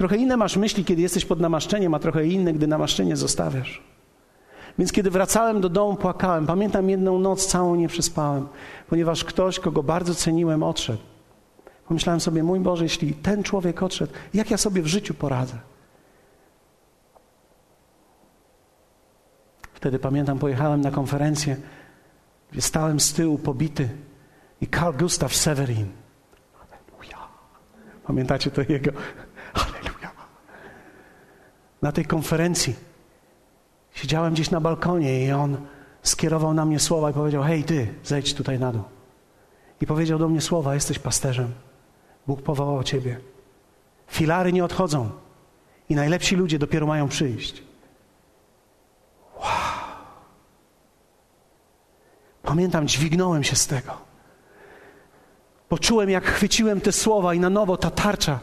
Trochę 0.00 0.16
inne 0.16 0.36
masz 0.36 0.56
myśli, 0.56 0.84
kiedy 0.84 1.02
jesteś 1.02 1.24
pod 1.24 1.40
namaszczeniem, 1.40 1.94
a 1.94 1.98
trochę 1.98 2.26
inne, 2.26 2.52
gdy 2.52 2.66
namaszczenie 2.66 3.16
zostawiasz. 3.16 3.82
Więc 4.78 4.92
kiedy 4.92 5.10
wracałem 5.10 5.60
do 5.60 5.68
domu, 5.68 5.96
płakałem. 5.96 6.46
Pamiętam 6.46 6.90
jedną 6.90 7.18
noc 7.18 7.46
całą 7.46 7.74
nie 7.74 7.88
przespałem, 7.88 8.48
ponieważ 8.88 9.24
ktoś, 9.24 9.60
kogo 9.60 9.82
bardzo 9.82 10.14
ceniłem, 10.14 10.62
odszedł. 10.62 10.98
Pomyślałem 11.88 12.20
sobie, 12.20 12.42
mój 12.42 12.60
Boże, 12.60 12.84
jeśli 12.84 13.14
ten 13.14 13.42
człowiek 13.42 13.82
odszedł, 13.82 14.12
jak 14.34 14.50
ja 14.50 14.56
sobie 14.56 14.82
w 14.82 14.86
życiu 14.86 15.14
poradzę? 15.14 15.58
Wtedy 19.72 19.98
pamiętam, 19.98 20.38
pojechałem 20.38 20.80
na 20.80 20.90
konferencję, 20.90 21.56
gdzie 22.52 22.62
stałem 22.62 23.00
z 23.00 23.12
tyłu 23.12 23.38
pobity 23.38 23.88
i 24.60 24.66
Carl 24.66 24.96
Gustav 24.96 25.34
Severin. 25.34 25.86
Pamiętacie 28.06 28.50
to 28.50 28.62
jego? 28.68 28.90
Na 31.82 31.92
tej 31.92 32.04
konferencji 32.04 32.74
siedziałem 33.92 34.32
gdzieś 34.32 34.50
na 34.50 34.60
balkonie 34.60 35.26
i 35.26 35.32
on 35.32 35.56
skierował 36.02 36.54
na 36.54 36.64
mnie 36.64 36.80
słowa 36.80 37.10
i 37.10 37.12
powiedział: 37.12 37.42
Hej, 37.42 37.64
ty, 37.64 37.94
zejdź 38.04 38.34
tutaj 38.34 38.58
na 38.58 38.72
dół. 38.72 38.82
I 39.80 39.86
powiedział 39.86 40.18
do 40.18 40.28
mnie 40.28 40.40
słowa: 40.40 40.74
Jesteś 40.74 40.98
pasterzem. 40.98 41.52
Bóg 42.26 42.42
powołał 42.42 42.82
ciebie. 42.82 43.20
Filary 44.06 44.52
nie 44.52 44.64
odchodzą 44.64 45.10
i 45.88 45.94
najlepsi 45.94 46.36
ludzie 46.36 46.58
dopiero 46.58 46.86
mają 46.86 47.08
przyjść. 47.08 47.62
Wow. 49.36 49.48
Pamiętam, 52.42 52.88
dźwignąłem 52.88 53.44
się 53.44 53.56
z 53.56 53.66
tego. 53.66 53.92
Poczułem, 55.68 56.10
jak 56.10 56.24
chwyciłem 56.24 56.80
te 56.80 56.92
słowa 56.92 57.34
i 57.34 57.40
na 57.40 57.50
nowo 57.50 57.76
ta 57.76 57.90
tarcza 57.90 58.40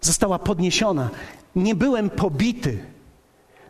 została 0.00 0.38
podniesiona. 0.38 1.10
Nie 1.56 1.74
byłem 1.74 2.10
pobity. 2.10 2.78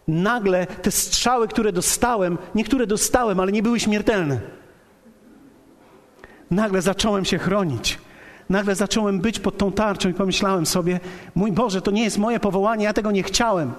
Nagle 0.08 0.66
te 0.66 0.90
strzały, 0.90 1.48
które 1.48 1.72
dostałem, 1.72 2.38
niektóre 2.54 2.86
dostałem, 2.86 3.40
ale 3.40 3.52
nie 3.52 3.62
były 3.62 3.80
śmiertelne. 3.80 4.40
Nagle 6.50 6.82
zacząłem 6.82 7.24
się 7.24 7.38
chronić. 7.38 7.98
Nagle 8.48 8.74
zacząłem 8.74 9.20
być 9.20 9.38
pod 9.38 9.58
tą 9.58 9.72
tarczą 9.72 10.08
i 10.08 10.14
pomyślałem 10.14 10.66
sobie: 10.66 11.00
Mój 11.34 11.52
Boże, 11.52 11.82
to 11.82 11.90
nie 11.90 12.04
jest 12.04 12.18
moje 12.18 12.40
powołanie, 12.40 12.84
ja 12.84 12.92
tego 12.92 13.10
nie 13.10 13.22
chciałem. 13.22 13.72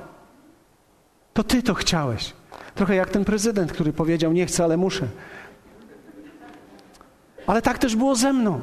To 1.34 1.44
ty 1.44 1.63
to 1.63 1.74
chciałeś. 1.74 2.34
Trochę 2.76 2.96
jak 2.96 3.10
ten 3.10 3.26
prezydent, 3.26 3.72
który 3.72 3.94
powiedział: 3.94 4.34
Nie 4.34 4.46
chcę, 4.46 4.63
ale 4.63 4.78
muszę. 4.78 5.08
Ale 7.48 7.62
tak 7.62 7.78
też 7.78 7.96
było 7.96 8.15
ze 8.15 8.34
mną. 8.34 8.62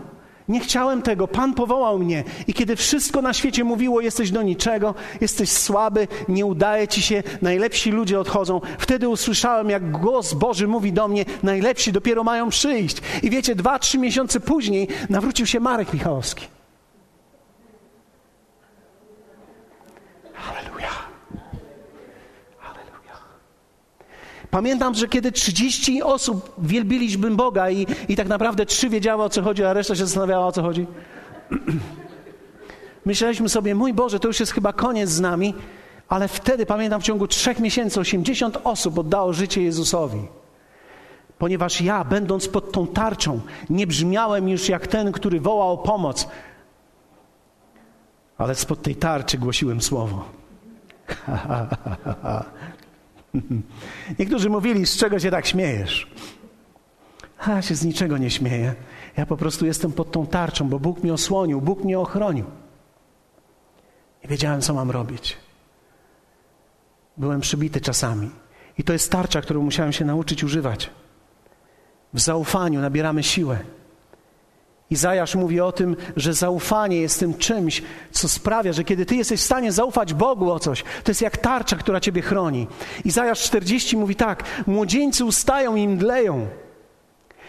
Nie 0.49 0.61
chciałem 0.61 1.03
tego. 1.03 1.29
Pan 1.29 1.55
powołał 1.55 1.99
mnie. 1.99 2.25
I 2.47 2.55
kiedy 2.55 2.77
wszystko 2.77 3.23
na 3.23 3.33
świecie 3.33 3.65
mówiło, 3.65 4.01
jesteś 4.01 4.31
do 4.31 4.43
niczego, 4.43 4.95
jesteś 5.21 5.51
słaby, 5.51 6.09
nie 6.29 6.47
udaje 6.47 6.89
ci 6.89 7.03
się, 7.03 7.23
najlepsi 7.43 7.91
ludzie 7.91 8.21
odchodzą, 8.21 8.61
wtedy 8.79 9.09
usłyszałem, 9.09 9.71
jak 9.71 9.91
głos 9.91 10.35
Boży 10.35 10.69
mówi 10.69 10.93
do 10.93 11.09
mnie, 11.09 11.25
najlepsi 11.43 11.93
dopiero 11.93 12.25
mają 12.25 12.49
przyjść. 12.49 12.97
I 13.23 13.31
wiecie, 13.31 13.55
dwa, 13.55 13.79
trzy 13.79 13.99
miesiące 13.99 14.41
później 14.41 14.89
nawrócił 15.11 15.47
się 15.47 15.61
Marek 15.61 15.93
Michałowski. 15.93 16.47
Pamiętam, 24.53 24.95
że 24.95 25.09
kiedy 25.09 25.33
30 25.33 26.03
osób 26.03 26.55
wielbiliśmy 26.59 27.31
Boga 27.31 27.71
i, 27.71 27.87
i 28.09 28.17
tak 28.17 28.29
naprawdę 28.29 28.67
trzy 28.67 28.89
wiedziały 28.89 29.23
o 29.23 29.29
co 29.29 29.43
chodzi, 29.43 29.65
a 29.65 29.73
reszta 29.73 29.95
się 29.95 30.07
zastanawiała 30.07 30.47
o 30.47 30.53
co 30.53 30.63
chodzi. 30.63 30.87
Myśleliśmy 33.07 33.49
sobie, 33.49 33.75
mój 33.75 33.95
Boże, 33.95 34.21
to 34.21 34.29
już 34.29 34.41
jest 34.41 34.53
chyba 34.53 34.73
koniec 34.73 35.11
z 35.11 35.21
nami, 35.21 35.55
ale 36.09 36.29
wtedy 36.29 36.67
pamiętam 36.67 37.01
w 37.01 37.05
ciągu 37.05 37.27
trzech 37.27 37.61
miesięcy 37.61 38.01
80 38.01 38.59
osób 38.65 38.99
oddało 38.99 39.33
życie 39.33 39.63
Jezusowi. 39.63 40.29
Ponieważ 41.39 41.81
ja, 41.81 42.05
będąc 42.05 42.49
pod 42.49 42.73
tą 42.73 42.87
tarczą, 42.87 43.41
nie 43.71 43.87
brzmiałem 43.87 44.49
już 44.49 44.69
jak 44.69 44.87
ten, 44.87 45.13
który 45.13 45.41
woła 45.41 45.65
o 45.67 45.79
pomoc, 45.79 46.29
ale 48.39 48.55
spod 48.55 48.83
tej 48.83 48.97
tarczy 48.97 49.39
głosiłem 49.39 49.83
słowo. 49.83 50.25
Niektórzy 54.19 54.51
mówili, 54.51 54.87
z 54.87 54.97
czego 54.97 55.19
się 55.19 55.31
tak 55.31 55.47
śmiejesz? 55.47 56.11
A 57.39 57.63
się 57.63 57.75
z 57.75 57.85
niczego 57.85 58.19
nie 58.19 58.31
śmieję. 58.31 58.75
Ja 59.17 59.27
po 59.27 59.37
prostu 59.37 59.67
jestem 59.67 59.93
pod 59.93 60.13
tą 60.13 60.27
tarczą, 60.27 60.69
bo 60.69 60.79
Bóg 60.79 61.03
mnie 61.03 61.13
osłonił, 61.13 61.61
Bóg 61.61 61.85
mnie 61.85 61.99
ochronił. 61.99 62.45
Nie 64.23 64.29
wiedziałem, 64.29 64.61
co 64.61 64.75
mam 64.75 64.91
robić. 64.91 65.37
Byłem 67.17 67.41
przybity 67.41 67.81
czasami. 67.81 68.31
I 68.79 68.85
to 68.85 68.93
jest 68.93 69.13
tarcza, 69.13 69.41
którą 69.41 69.63
musiałem 69.63 69.93
się 69.93 70.05
nauczyć 70.05 70.45
używać. 70.45 70.91
W 72.15 72.21
zaufaniu 72.21 72.81
nabieramy 72.81 73.23
siłę. 73.23 73.59
Izajasz 74.93 75.35
mówi 75.35 75.61
o 75.61 75.73
tym, 75.73 75.97
że 76.17 76.35
zaufanie 76.35 77.01
jest 77.01 77.21
tym 77.21 77.35
czymś, 77.35 77.83
co 78.11 78.29
sprawia, 78.29 78.73
że 78.73 78.85
kiedy 78.85 79.07
ty 79.07 79.17
jesteś 79.17 79.41
w 79.41 79.45
stanie 79.45 79.73
zaufać 79.73 80.15
Bogu 80.15 80.51
o 80.51 80.59
coś, 80.59 80.83
to 80.83 81.11
jest 81.11 81.23
jak 81.23 81.37
tarcza, 81.37 81.77
która 81.77 82.01
ciebie 82.01 82.23
chroni. 82.23 82.67
Izajasz 83.05 83.43
40 83.43 83.97
mówi 83.97 84.17
tak: 84.17 84.45
Młodzieńcy 84.67 85.25
ustają 85.25 85.77
i 85.77 85.89
mdleją. 85.89 86.47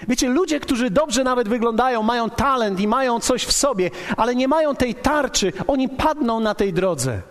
Wiecie, 0.08 0.30
ludzie, 0.30 0.60
którzy 0.60 0.90
dobrze 0.90 1.24
nawet 1.24 1.50
wyglądają, 1.50 2.04
mają 2.04 2.30
talent 2.30 2.80
i 2.80 2.88
mają 2.88 3.20
coś 3.20 3.44
w 3.44 3.52
sobie, 3.52 3.92
ale 4.18 4.36
nie 4.36 4.48
mają 4.48 4.76
tej 4.76 4.96
tarczy, 4.96 5.54
oni 5.68 5.90
padną 5.90 6.40
na 6.40 6.56
tej 6.56 6.74
drodze. 6.74 7.22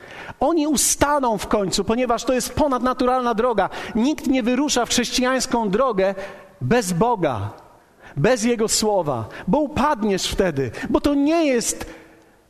Oni 0.41 0.67
ustaną 0.67 1.39
w 1.39 1.47
końcu, 1.47 1.85
ponieważ 1.85 2.25
to 2.25 2.33
jest 2.33 2.55
ponadnaturalna 2.55 3.35
droga. 3.35 3.69
Nikt 3.95 4.27
nie 4.27 4.43
wyrusza 4.43 4.87
w 4.87 4.91
chrześcijańską 4.91 5.71
drogę 5.71 6.15
bez 6.61 6.93
Boga 6.93 7.63
bez 8.17 8.45
Jego 8.45 8.69
słowa, 8.69 9.29
bo 9.49 9.59
upadniesz 9.59 10.29
wtedy, 10.29 10.71
bo 10.91 11.01
to 11.01 11.15
nie 11.15 11.47
jest 11.47 11.87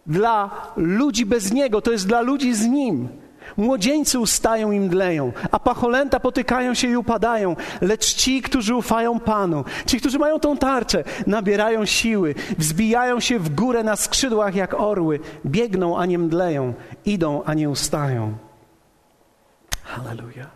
dla 0.07 0.51
ludzi 0.77 1.27
bez 1.27 1.53
Niego, 1.53 1.81
to 1.81 1.93
jest 1.93 2.07
dla 2.07 2.21
ludzi 2.21 2.55
z 2.55 2.67
Nim. 2.67 3.09
Młodzieńcy 3.57 4.19
ustają 4.19 4.71
i 4.71 4.81
mdleją, 4.81 5.33
a 5.51 5.59
pacholęta 5.59 6.21
potykają 6.21 6.75
się 6.75 6.89
i 6.89 6.97
upadają, 6.97 7.57
lecz 7.81 8.15
ci, 8.15 8.43
którzy 8.43 8.75
ufają 8.75 9.21
Panu, 9.21 9.65
ci, 9.87 10.01
którzy 10.01 10.19
mają 10.19 10.41
tą 10.41 10.57
tarczę, 10.57 11.05
nabierają 11.27 11.85
siły, 11.85 12.35
wzbijają 12.59 13.21
się 13.21 13.39
w 13.39 13.55
górę 13.55 13.83
na 13.83 13.97
skrzydłach 13.97 14.55
jak 14.55 14.75
orły, 14.75 15.21
biegną, 15.47 15.99
a 15.99 16.07
nie 16.07 16.19
mdleją, 16.19 16.75
idą, 17.05 17.43
a 17.45 17.55
nie 17.55 17.71
ustają. 17.71 18.35
Halleluja. 19.85 20.47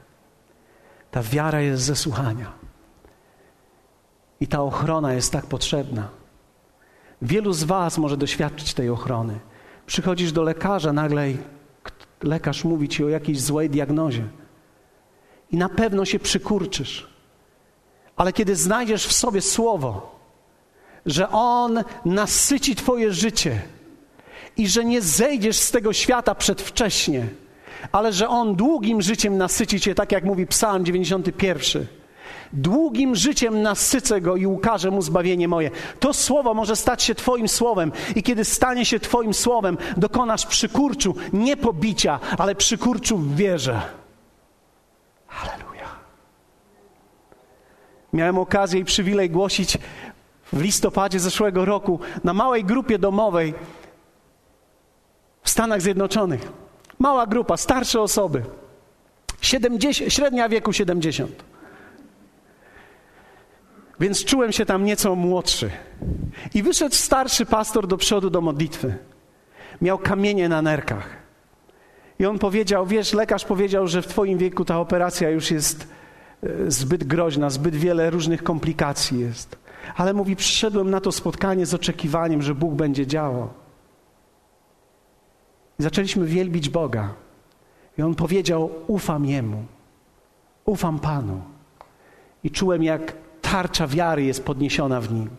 Ta 1.11 1.23
wiara 1.23 1.61
jest 1.61 1.83
ze 1.83 1.97
słuchania. 1.97 2.65
I 4.40 4.46
ta 4.46 4.62
ochrona 4.62 5.14
jest 5.14 5.33
tak 5.33 5.46
potrzebna. 5.46 6.09
Wielu 7.22 7.53
z 7.53 7.64
Was 7.64 7.99
może 7.99 8.16
doświadczyć 8.16 8.75
tej 8.75 8.90
ochrony. 8.90 9.38
Przychodzisz 9.87 10.33
do 10.33 10.42
lekarza, 10.42 10.92
nagle 10.92 11.27
lekarz 12.22 12.64
mówi 12.64 12.88
ci 12.88 13.05
o 13.05 13.09
jakiejś 13.09 13.40
złej 13.40 13.70
diagnozie. 13.70 14.25
I 15.51 15.57
na 15.57 15.68
pewno 15.68 16.05
się 16.05 16.18
przykurczysz. 16.18 17.09
Ale 18.16 18.33
kiedy 18.33 18.57
znajdziesz 18.57 19.07
w 19.07 19.12
sobie 19.12 19.40
słowo, 19.40 20.20
że 21.07 21.29
On 21.31 21.85
nasyci 22.05 22.77
Twoje 22.77 23.12
życie 23.12 23.62
i 24.57 24.68
że 24.68 24.85
nie 24.85 25.03
zejdziesz 25.03 25.57
z 25.57 25.70
tego 25.70 25.92
świata 25.92 26.35
przedwcześnie, 26.35 27.27
ale 27.92 28.12
że 28.12 28.29
On 28.29 28.57
długim 28.57 29.03
życiem 29.03 29.38
nasyci 29.38 29.81
Cię, 29.81 29.94
tak 29.94 30.12
jak 30.12 30.25
mówi 30.25 30.46
Psalm 30.46 30.85
91 30.85 31.87
Długim 32.52 33.16
życiem 33.16 33.62
nasycę 33.62 34.20
go 34.20 34.37
i 34.37 34.46
ukażę 34.46 34.90
mu 34.90 35.02
zbawienie 35.02 35.48
moje. 35.48 35.70
To 36.00 36.12
słowo 36.14 36.54
może 36.54 36.76
stać 36.76 37.02
się 37.02 37.14
Twoim 37.14 37.48
słowem, 37.48 37.92
i 38.16 38.22
kiedy 38.22 38.44
stanie 38.44 38.85
się 38.85 39.00
Twoim 39.00 39.35
słowem, 39.35 39.78
dokonasz 39.96 40.46
przykurczu 40.46 41.14
nie 41.32 41.56
pobicia, 41.56 42.20
ale 42.38 42.54
przykurczu 42.54 43.18
w 43.18 43.37
wierze. 43.37 43.82
Halleluja. 45.26 45.88
Miałem 48.12 48.38
okazję 48.38 48.80
i 48.80 48.85
przywilej 48.85 49.30
głosić 49.30 49.78
w 50.52 50.61
listopadzie 50.61 51.20
zeszłego 51.20 51.64
roku 51.64 52.00
na 52.24 52.35
małej 52.35 52.64
grupie 52.64 52.98
domowej 52.98 53.54
w 55.42 55.50
Stanach 55.50 55.82
Zjednoczonych. 55.82 56.52
Mała 56.98 57.26
grupa, 57.26 57.56
starsze 57.56 58.00
osoby. 58.00 58.42
70, 59.40 60.12
średnia 60.12 60.48
wieku 60.48 60.72
70. 60.72 61.44
Więc 64.00 64.24
czułem 64.24 64.52
się 64.52 64.66
tam 64.66 64.85
nieco 64.85 65.14
młodszy. 65.14 65.70
I 66.54 66.62
wyszedł 66.62 66.94
starszy 66.94 67.46
pastor 67.46 67.87
do 67.87 67.96
przodu 67.96 68.30
do 68.30 68.40
modlitwy. 68.40 68.98
Miał 69.82 69.98
kamienie 69.98 70.48
na 70.48 70.62
nerkach. 70.62 71.09
I 72.18 72.26
on 72.26 72.38
powiedział: 72.38 72.87
Wiesz, 72.87 73.12
lekarz 73.12 73.44
powiedział, 73.44 73.87
że 73.87 74.02
w 74.02 74.06
Twoim 74.06 74.38
wieku 74.38 74.64
ta 74.64 74.80
operacja 74.80 75.30
już 75.30 75.50
jest 75.50 75.88
e, 76.42 76.70
zbyt 76.70 77.04
groźna, 77.04 77.50
zbyt 77.50 77.76
wiele 77.76 78.11
różnych 78.11 78.42
komplikacji 78.42 79.20
jest. 79.20 79.59
Ale 79.96 80.12
mówi: 80.12 80.37
Przyszedłem 80.37 80.90
na 80.90 81.00
to 81.00 81.12
spotkanie 81.12 81.66
z 81.66 81.74
oczekiwaniem, 81.74 82.42
że 82.42 82.54
Bóg 82.54 82.74
będzie 82.74 83.06
działał. 83.06 83.48
I 85.78 85.82
zaczęliśmy 85.82 86.26
wielbić 86.26 86.68
Boga. 86.68 87.14
I 87.98 88.02
on 88.02 88.14
powiedział: 88.14 88.70
Ufam 88.87 89.26
Jemu, 89.26 89.64
ufam 90.64 90.98
Panu. 90.98 91.40
I 92.44 92.50
czułem, 92.50 92.82
jak 92.82 93.26
tarcza 93.50 93.87
wiary 93.87 94.24
jest 94.24 94.44
podniesiona 94.44 95.00
w 95.00 95.12
nim. 95.12 95.30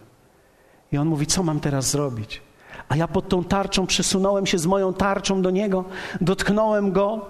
I 0.91 0.97
on 0.97 1.07
mówi: 1.07 1.25
Co 1.25 1.43
mam 1.43 1.59
teraz 1.59 1.91
zrobić? 1.91 2.41
A 2.89 2.95
ja 2.95 3.07
pod 3.07 3.29
tą 3.29 3.43
tarczą 3.43 3.87
przesunąłem 3.87 4.45
się 4.45 4.57
z 4.57 4.65
moją 4.65 4.93
tarczą 4.93 5.41
do 5.41 5.51
niego, 5.51 5.85
dotknąłem 6.21 6.91
go 6.91 7.25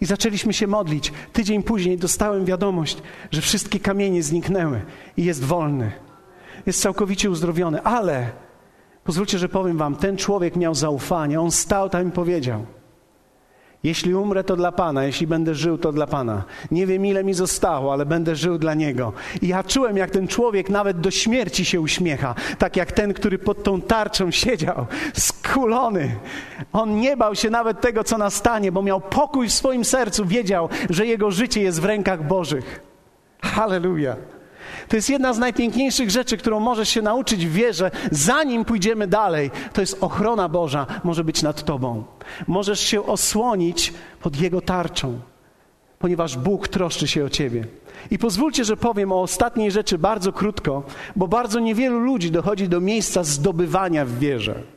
i 0.00 0.06
zaczęliśmy 0.06 0.52
się 0.52 0.66
modlić. 0.66 1.12
Tydzień 1.32 1.62
później 1.62 1.98
dostałem 1.98 2.44
wiadomość, 2.44 2.98
że 3.30 3.40
wszystkie 3.40 3.80
kamienie 3.80 4.22
zniknęły 4.22 4.80
i 5.16 5.24
jest 5.24 5.44
wolny. 5.44 5.92
Jest 6.66 6.82
całkowicie 6.82 7.30
uzdrowiony, 7.30 7.82
ale 7.82 8.30
pozwólcie, 9.04 9.38
że 9.38 9.48
powiem 9.48 9.78
Wam, 9.78 9.96
ten 9.96 10.16
człowiek 10.16 10.56
miał 10.56 10.74
zaufanie. 10.74 11.40
On 11.40 11.50
stał 11.50 11.90
tam 11.90 12.08
i 12.08 12.12
powiedział: 12.12 12.66
jeśli 13.86 14.14
umrę, 14.14 14.44
to 14.44 14.56
dla 14.56 14.72
Pana, 14.72 15.04
jeśli 15.04 15.26
będę 15.26 15.54
żył, 15.54 15.78
to 15.78 15.92
dla 15.92 16.06
Pana. 16.06 16.44
Nie 16.70 16.86
wiem, 16.86 17.06
ile 17.06 17.24
mi 17.24 17.34
zostało, 17.34 17.92
ale 17.92 18.06
będę 18.06 18.36
żył 18.36 18.58
dla 18.58 18.74
Niego. 18.74 19.12
I 19.42 19.48
ja 19.48 19.64
czułem, 19.64 19.96
jak 19.96 20.10
ten 20.10 20.28
człowiek 20.28 20.70
nawet 20.70 21.00
do 21.00 21.10
śmierci 21.10 21.64
się 21.64 21.80
uśmiecha, 21.80 22.34
tak 22.58 22.76
jak 22.76 22.92
ten, 22.92 23.14
który 23.14 23.38
pod 23.38 23.62
tą 23.62 23.80
tarczą 23.80 24.30
siedział, 24.42 24.86
skulony. 25.14 26.16
On 26.72 27.00
nie 27.00 27.16
bał 27.16 27.34
się 27.34 27.50
nawet 27.50 27.80
tego, 27.80 28.04
co 28.04 28.18
nastanie, 28.18 28.72
bo 28.72 28.82
miał 28.82 29.00
pokój 29.00 29.48
w 29.48 29.52
swoim 29.52 29.84
sercu, 29.84 30.24
wiedział, 30.24 30.68
że 30.90 31.06
jego 31.06 31.30
życie 31.30 31.62
jest 31.62 31.80
w 31.80 31.84
rękach 31.84 32.26
Bożych. 32.26 32.80
Hallelujah. 33.42 34.35
To 34.88 34.96
jest 34.96 35.10
jedna 35.10 35.32
z 35.32 35.38
najpiękniejszych 35.38 36.10
rzeczy, 36.10 36.36
którą 36.36 36.60
możesz 36.60 36.88
się 36.88 37.02
nauczyć 37.02 37.46
w 37.46 37.52
wierze, 37.52 37.90
zanim 38.10 38.64
pójdziemy 38.64 39.06
dalej. 39.06 39.50
To 39.72 39.80
jest 39.80 39.96
ochrona 40.00 40.48
Boża, 40.48 40.86
może 41.04 41.24
być 41.24 41.42
nad 41.42 41.64
tobą. 41.64 42.04
Możesz 42.46 42.80
się 42.80 43.06
osłonić 43.06 43.94
pod 44.20 44.40
Jego 44.40 44.60
tarczą, 44.60 45.18
ponieważ 45.98 46.36
Bóg 46.36 46.68
troszczy 46.68 47.08
się 47.08 47.24
o 47.24 47.28
ciebie. 47.28 47.64
I 48.10 48.18
pozwólcie, 48.18 48.64
że 48.64 48.76
powiem 48.76 49.12
o 49.12 49.22
ostatniej 49.22 49.70
rzeczy 49.70 49.98
bardzo 49.98 50.32
krótko, 50.32 50.82
bo 51.16 51.28
bardzo 51.28 51.60
niewielu 51.60 51.98
ludzi 51.98 52.30
dochodzi 52.30 52.68
do 52.68 52.80
miejsca 52.80 53.24
zdobywania 53.24 54.04
w 54.04 54.18
wierze. 54.18 54.75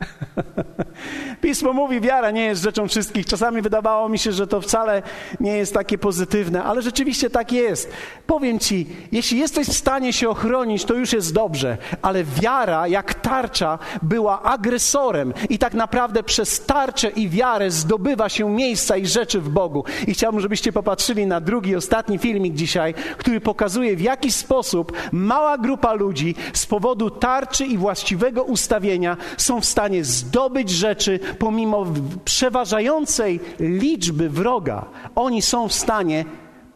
Pismo 1.40 1.72
mówi, 1.72 2.00
wiara 2.00 2.30
nie 2.30 2.44
jest 2.44 2.62
rzeczą 2.62 2.88
wszystkich. 2.88 3.26
Czasami 3.26 3.62
wydawało 3.62 4.08
mi 4.08 4.18
się, 4.18 4.32
że 4.32 4.46
to 4.46 4.60
wcale 4.60 5.02
nie 5.40 5.56
jest 5.56 5.74
takie 5.74 5.98
pozytywne, 5.98 6.64
ale 6.64 6.82
rzeczywiście 6.82 7.30
tak 7.30 7.52
jest. 7.52 7.90
Powiem 8.26 8.58
ci, 8.58 8.86
jeśli 9.12 9.38
jesteś 9.38 9.68
w 9.68 9.72
stanie 9.72 10.12
się 10.12 10.28
ochronić, 10.28 10.84
to 10.84 10.94
już 10.94 11.12
jest 11.12 11.34
dobrze, 11.34 11.78
ale 12.02 12.24
wiara, 12.24 12.88
jak 12.88 13.14
tarcza, 13.14 13.78
była 14.02 14.42
agresorem 14.42 15.34
i 15.50 15.58
tak 15.58 15.74
naprawdę 15.74 16.22
przez 16.22 16.64
tarczę 16.64 17.10
i 17.10 17.28
wiarę 17.28 17.70
zdobywa 17.70 18.28
się 18.28 18.50
miejsca 18.50 18.96
i 18.96 19.06
rzeczy 19.06 19.40
w 19.40 19.48
Bogu. 19.48 19.84
I 20.06 20.14
chciałbym, 20.14 20.40
żebyście 20.40 20.72
popatrzyli 20.72 21.26
na 21.26 21.40
drugi, 21.40 21.76
ostatni 21.76 22.18
filmik 22.18 22.54
dzisiaj, 22.54 22.94
który 23.18 23.40
pokazuje, 23.40 23.96
w 23.96 24.00
jaki 24.00 24.32
sposób 24.32 24.92
mała 25.12 25.58
grupa 25.58 25.92
ludzi 25.92 26.34
z 26.52 26.66
powodu 26.66 27.10
tarczy 27.10 27.66
i 27.66 27.78
właściwego 27.78 28.42
ustawienia 28.42 29.16
są 29.36 29.60
w 29.60 29.64
stanie 29.64 29.85
zdobyć 30.04 30.70
rzeczy, 30.70 31.20
pomimo 31.38 31.86
przeważającej 32.24 33.40
liczby 33.60 34.30
wroga, 34.30 34.84
oni 35.14 35.42
są 35.42 35.68
w 35.68 35.72
stanie 35.72 36.24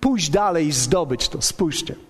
pójść 0.01 0.31
dalej 0.31 0.67
i 0.67 0.73
zdobyć 0.73 1.29
to. 1.29 1.43
Spójrzcie. 1.43 2.10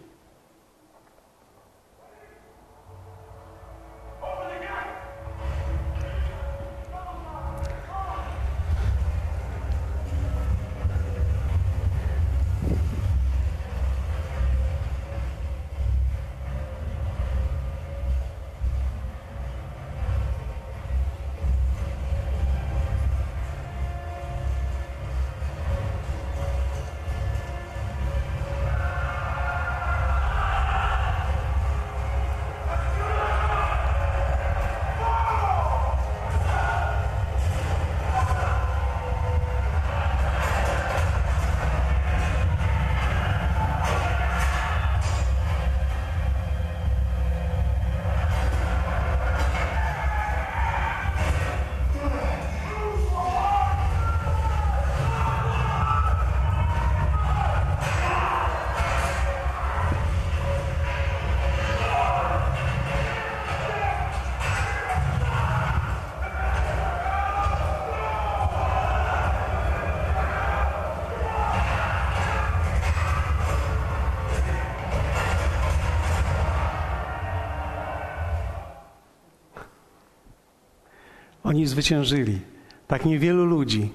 Oni 81.50 81.66
zwyciężyli. 81.66 82.38
Tak 82.86 83.04
niewielu 83.04 83.44
ludzi 83.44 83.92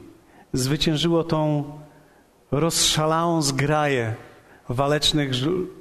zwyciężyło 0.53 1.23
tą 1.23 1.63
rozszalałą 2.51 3.41
zgraję 3.41 4.15
walecznych, 4.69 5.31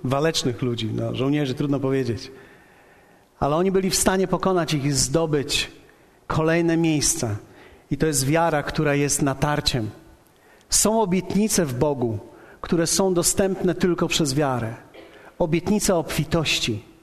walecznych 0.05 0.63
ludzi, 0.63 0.91
no, 0.95 1.15
żołnierzy, 1.15 1.55
trudno 1.55 1.81
powiedzieć. 1.81 2.31
Ale 3.41 3.57
oni 3.57 3.73
byli 3.73 3.91
w 3.91 3.95
stanie 3.95 4.29
pokonać 4.29 4.75
ich 4.75 4.85
i 4.85 4.93
zdobyć 4.93 5.71
kolejne 6.27 6.77
miejsca. 6.77 7.37
I 7.91 7.97
to 7.97 8.07
jest 8.07 8.27
wiara, 8.27 8.63
która 8.63 8.95
jest 8.95 9.23
natarciem. 9.23 9.91
Są 10.71 11.03
obietnice 11.03 11.67
w 11.67 11.75
Bogu, 11.75 12.19
które 12.61 12.87
są 12.87 13.15
dostępne 13.15 13.75
tylko 13.75 14.09
przez 14.09 14.35
wiarę. 14.35 14.75
Obietnica 15.39 15.95
obfitości 15.97 16.94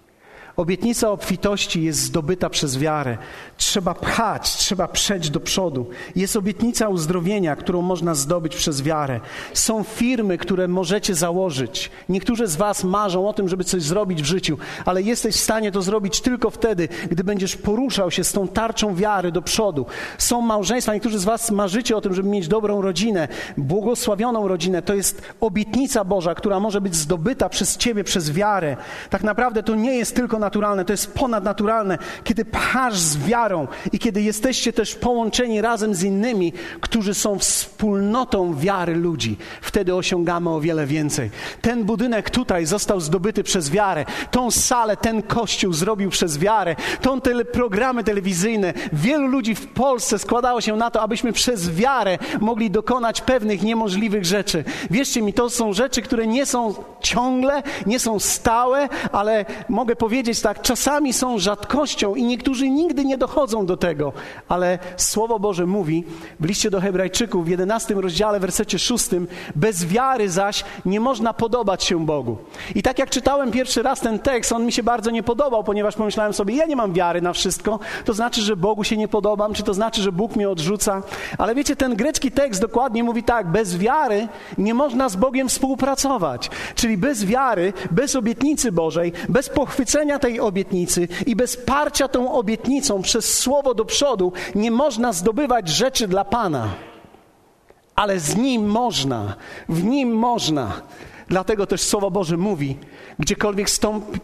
Obietnica 0.56 1.12
obfitości 1.12 1.84
jest 1.84 2.00
zdobyta 2.00 2.50
przez 2.50 2.78
wiarę. 2.78 3.18
Trzeba 3.58 3.94
pchać, 3.94 4.58
trzeba 4.58 4.88
przejść 4.88 5.30
do 5.30 5.40
przodu. 5.40 5.90
Jest 6.16 6.36
obietnica 6.36 6.88
uzdrowienia, 6.88 7.56
którą 7.56 7.82
można 7.82 8.16
zdobyć 8.16 8.56
przez 8.56 8.82
wiarę. 8.82 9.20
Są 9.54 9.84
firmy, 9.84 10.38
które 10.38 10.68
możecie 10.68 11.16
założyć. 11.16 11.92
Niektórzy 12.10 12.48
z 12.48 12.56
Was 12.56 12.84
marzą 12.84 13.28
o 13.30 13.34
tym, 13.34 13.50
żeby 13.50 13.64
coś 13.64 13.84
zrobić 13.84 14.22
w 14.22 14.26
życiu, 14.26 14.58
ale 14.86 15.02
jesteś 15.02 15.36
w 15.36 15.40
stanie 15.40 15.72
to 15.72 15.82
zrobić 15.82 16.22
tylko 16.22 16.50
wtedy, 16.50 16.88
gdy 17.10 17.24
będziesz 17.24 17.56
poruszał 17.56 18.12
się 18.12 18.24
z 18.24 18.32
tą 18.32 18.48
tarczą 18.48 18.96
wiary 18.96 19.32
do 19.32 19.42
przodu. 19.42 19.86
Są 20.18 20.42
małżeństwa, 20.42 20.94
niektórzy 20.94 21.20
z 21.20 21.24
Was 21.24 21.52
marzycie 21.52 21.98
o 21.98 22.02
tym, 22.02 22.14
żeby 22.14 22.30
mieć 22.30 22.48
dobrą 22.48 22.82
rodzinę, 22.82 23.28
błogosławioną 23.58 24.48
rodzinę. 24.48 24.82
To 24.82 24.94
jest 24.94 25.22
obietnica 25.40 26.04
Boża, 26.04 26.36
która 26.36 26.60
może 26.60 26.82
być 26.82 26.96
zdobyta 26.96 27.50
przez 27.50 27.78
Ciebie, 27.78 28.04
przez 28.04 28.32
wiarę. 28.32 28.78
Tak 29.10 29.24
naprawdę 29.24 29.64
to 29.64 29.76
nie 29.76 29.98
jest 29.98 30.16
tylko 30.16 30.40
naturalne, 30.42 30.86
to 30.86 30.94
jest 30.94 31.14
ponadnaturalne, 31.14 31.98
kiedy 32.24 32.46
pchasz 32.46 32.98
z 32.98 33.18
wiarą 33.18 33.68
i 33.92 34.00
kiedy 34.00 34.22
jesteście 34.22 34.74
też 34.74 34.96
połączeni 34.96 35.62
razem 35.62 35.96
z 35.96 36.04
innymi, 36.04 36.54
którzy 36.82 37.14
są 37.14 37.40
wspólnotą 37.40 38.56
wiary 38.56 38.96
ludzi. 38.96 39.38
Wtedy 39.62 39.96
osiągamy 39.96 40.50
o 40.50 40.62
wiele 40.62 40.86
więcej. 40.86 41.32
Ten 41.62 41.84
budynek 41.84 42.30
tutaj 42.30 42.66
został 42.66 43.00
zdobyty 43.00 43.44
przez 43.44 43.70
wiarę. 43.70 44.06
Tą 44.32 44.52
salę, 44.52 44.98
ten 44.98 45.22
kościół 45.22 45.74
zrobił 45.74 46.10
przez 46.10 46.38
wiarę. 46.38 46.76
Tą 47.02 47.22
tele, 47.22 47.46
programy 47.46 48.04
telewizyjne. 48.04 48.74
Wielu 48.94 49.28
ludzi 49.28 49.56
w 49.56 49.68
Polsce 49.68 50.20
składało 50.20 50.62
się 50.62 50.76
na 50.76 50.92
to, 50.92 51.02
abyśmy 51.02 51.34
przez 51.34 51.70
wiarę 51.70 52.18
mogli 52.40 52.72
dokonać 52.72 53.22
pewnych 53.22 53.64
niemożliwych 53.64 54.26
rzeczy. 54.26 54.64
Wierzcie 54.92 55.22
mi, 55.22 55.34
to 55.34 55.50
są 55.50 55.74
rzeczy, 55.74 56.02
które 56.02 56.28
nie 56.28 56.46
są 56.46 56.74
ciągle, 57.02 57.64
nie 57.86 58.00
są 58.00 58.20
stałe, 58.20 58.90
ale 59.12 59.46
mogę 59.70 59.96
powiedzieć, 59.96 60.42
tak, 60.42 60.62
czasami 60.62 61.14
są 61.14 61.40
rzadkością 61.40 62.16
i 62.16 62.24
niektórzy 62.24 62.70
nigdy 62.70 63.06
nie 63.06 63.18
dochodzą 63.18 63.66
do 63.66 63.78
tego, 63.78 64.14
ale 64.50 64.80
Słowo 64.98 65.40
Boże 65.40 65.66
mówi 65.66 66.04
w 66.40 66.46
liście 66.46 66.70
do 66.70 66.82
Hebrajczyków 66.82 67.46
w 67.46 67.50
11 67.50 67.94
rozdziale, 67.94 68.40
wersecie 68.40 68.80
6, 68.80 69.10
bez 69.56 69.86
wiary 69.86 70.30
zaś 70.30 70.64
nie 70.86 71.00
można 71.00 71.34
podobać 71.34 71.84
się 71.84 72.06
Bogu. 72.06 72.38
I 72.76 72.84
tak 72.84 73.00
jak 73.00 73.10
czytałem 73.10 73.52
pierwszy 73.52 73.84
raz 73.84 74.00
ten 74.00 74.20
tekst, 74.20 74.52
on 74.52 74.66
mi 74.66 74.72
się 74.72 74.84
bardzo 74.84 75.12
nie 75.12 75.24
podobał, 75.24 75.64
ponieważ 75.64 75.96
pomyślałem 75.96 76.34
sobie, 76.34 76.56
ja 76.56 76.66
nie 76.66 76.76
mam 76.76 76.94
wiary 76.94 77.22
na 77.22 77.34
wszystko, 77.34 77.80
to 78.06 78.14
znaczy, 78.14 78.42
że 78.42 78.56
Bogu 78.56 78.84
się 78.84 78.98
nie 78.98 79.08
podobam, 79.08 79.54
czy 79.54 79.64
to 79.64 79.74
znaczy, 79.74 80.02
że 80.02 80.12
Bóg 80.12 80.36
mnie 80.36 80.50
odrzuca. 80.50 81.04
Ale 81.38 81.56
wiecie, 81.56 81.76
ten 81.76 81.96
grecki 81.96 82.32
tekst 82.32 82.62
dokładnie 82.62 83.04
mówi 83.04 83.24
tak, 83.24 83.52
bez 83.52 83.78
wiary 83.78 84.28
nie 84.58 84.74
można 84.74 85.10
z 85.10 85.16
Bogiem 85.16 85.50
współpracować. 85.50 86.50
Czyli 86.76 86.91
bez 86.98 87.26
wiary, 87.26 87.74
bez 87.92 88.16
obietnicy 88.16 88.72
Bożej, 88.72 89.14
bez 89.30 89.50
pochwycenia 89.50 90.20
tej 90.20 90.40
obietnicy 90.40 91.08
i 91.26 91.36
bez 91.36 91.58
parcia 91.58 92.08
tą 92.08 92.34
obietnicą 92.34 93.02
przez 93.02 93.38
słowo 93.38 93.74
do 93.74 93.86
przodu 93.86 94.34
nie 94.56 94.72
można 94.72 95.14
zdobywać 95.14 95.70
rzeczy 95.70 96.08
dla 96.08 96.26
Pana. 96.26 96.70
Ale 97.96 98.20
z 98.20 98.36
Nim 98.36 98.66
można, 98.66 99.36
w 99.70 99.84
Nim 99.84 100.14
można. 100.14 100.82
Dlatego 101.32 101.68
też 101.68 101.82
Słowo 101.82 102.12
Boże 102.12 102.38
mówi, 102.38 102.78
gdziekolwiek, 103.20 103.70
stąpi, 103.70 104.20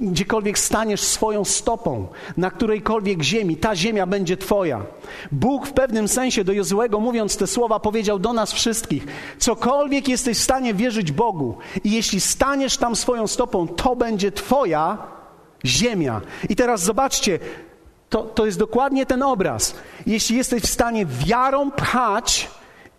gdziekolwiek 0.00 0.58
staniesz 0.58 1.00
swoją 1.00 1.44
stopą, 1.44 2.06
na 2.36 2.50
którejkolwiek 2.50 3.22
ziemi, 3.22 3.56
ta 3.56 3.76
ziemia 3.76 4.06
będzie 4.06 4.36
Twoja. 4.36 4.82
Bóg 5.32 5.66
w 5.66 5.72
pewnym 5.72 6.08
sensie 6.08 6.44
do 6.44 6.52
Jozłego 6.52 7.00
mówiąc 7.00 7.36
te 7.36 7.46
słowa 7.46 7.80
powiedział 7.80 8.18
do 8.18 8.32
nas 8.32 8.52
wszystkich, 8.52 9.06
cokolwiek 9.38 10.08
jesteś 10.08 10.38
w 10.38 10.42
stanie 10.42 10.74
wierzyć 10.74 11.12
Bogu 11.12 11.56
i 11.84 11.90
jeśli 11.90 12.20
staniesz 12.20 12.76
tam 12.76 12.96
swoją 12.96 13.26
stopą, 13.26 13.68
to 13.68 13.96
będzie 13.96 14.32
Twoja, 14.32 14.98
ziemia. 15.64 16.20
I 16.48 16.56
teraz 16.56 16.82
zobaczcie, 16.82 17.38
to, 18.08 18.22
to 18.22 18.46
jest 18.46 18.58
dokładnie 18.58 19.06
ten 19.06 19.22
obraz. 19.22 19.74
Jeśli 20.06 20.36
jesteś 20.36 20.62
w 20.62 20.70
stanie 20.70 21.06
wiarą 21.06 21.70
pchać 21.70 22.50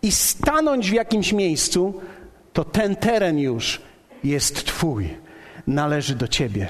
i 0.02 0.12
stanąć 0.12 0.90
w 0.90 0.94
jakimś 0.94 1.32
miejscu, 1.32 2.00
to 2.54 2.64
ten 2.64 2.96
teren 2.96 3.38
już 3.38 3.82
jest 4.24 4.64
Twój, 4.64 5.16
należy 5.66 6.14
do 6.14 6.28
Ciebie. 6.28 6.68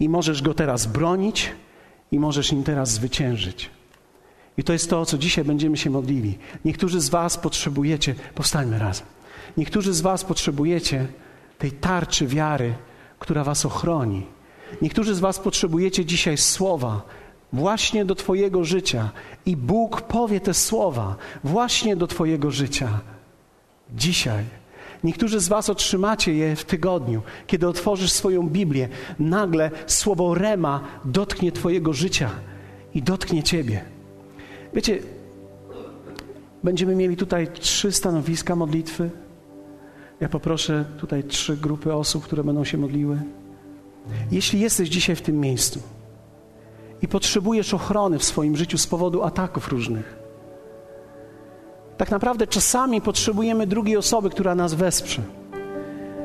I 0.00 0.08
możesz 0.08 0.42
go 0.42 0.54
teraz 0.54 0.86
bronić, 0.86 1.52
i 2.12 2.18
możesz 2.18 2.52
nim 2.52 2.64
teraz 2.64 2.90
zwyciężyć. 2.90 3.70
I 4.58 4.64
to 4.64 4.72
jest 4.72 4.90
to, 4.90 5.00
o 5.00 5.06
co 5.06 5.18
dzisiaj 5.18 5.44
będziemy 5.44 5.76
się 5.76 5.90
modlili. 5.90 6.38
Niektórzy 6.64 7.00
z 7.00 7.08
Was 7.08 7.36
potrzebujecie, 7.36 8.14
powstańmy 8.34 8.78
razem. 8.78 9.06
Niektórzy 9.56 9.92
z 9.92 10.00
Was 10.00 10.24
potrzebujecie 10.24 11.06
tej 11.58 11.72
tarczy 11.72 12.26
wiary, 12.26 12.74
która 13.18 13.44
Was 13.44 13.66
ochroni 13.66 14.26
Niektórzy 14.82 15.14
z 15.14 15.20
Was 15.20 15.38
potrzebujecie 15.38 16.04
dzisiaj 16.04 16.36
słowa, 16.36 17.02
właśnie 17.52 18.04
do 18.04 18.14
Twojego 18.14 18.64
życia. 18.64 19.10
I 19.46 19.56
Bóg 19.56 20.00
powie 20.00 20.40
te 20.40 20.54
słowa 20.54 21.16
właśnie 21.44 21.96
do 21.96 22.06
Twojego 22.06 22.50
życia. 22.50 23.00
Dzisiaj. 23.94 24.44
Niektórzy 25.04 25.40
z 25.40 25.48
Was 25.48 25.70
otrzymacie 25.70 26.34
je 26.34 26.56
w 26.56 26.64
tygodniu, 26.64 27.22
kiedy 27.46 27.68
otworzysz 27.68 28.12
swoją 28.12 28.48
Biblię. 28.48 28.88
Nagle 29.18 29.70
słowo 29.86 30.34
Rema 30.34 30.84
dotknie 31.04 31.52
Twojego 31.52 31.92
życia 31.92 32.30
i 32.94 33.02
dotknie 33.02 33.42
Ciebie. 33.42 33.84
Wiecie, 34.74 34.98
będziemy 36.64 36.96
mieli 36.96 37.16
tutaj 37.16 37.48
trzy 37.48 37.92
stanowiska 37.92 38.56
modlitwy. 38.56 39.10
Ja 40.20 40.28
poproszę 40.28 40.84
tutaj 40.98 41.24
trzy 41.24 41.56
grupy 41.56 41.94
osób, 41.94 42.24
które 42.24 42.44
będą 42.44 42.64
się 42.64 42.78
modliły. 42.78 43.22
Jeśli 44.30 44.60
jesteś 44.60 44.88
dzisiaj 44.88 45.16
w 45.16 45.22
tym 45.22 45.40
miejscu 45.40 45.82
i 47.02 47.08
potrzebujesz 47.08 47.74
ochrony 47.74 48.18
w 48.18 48.24
swoim 48.24 48.56
życiu 48.56 48.78
z 48.78 48.86
powodu 48.86 49.22
ataków 49.22 49.68
różnych, 49.68 50.19
tak 52.00 52.10
naprawdę 52.10 52.46
czasami 52.46 53.00
potrzebujemy 53.00 53.66
drugiej 53.66 53.96
osoby, 53.96 54.30
która 54.30 54.54
nas 54.54 54.74
wesprze. 54.74 55.22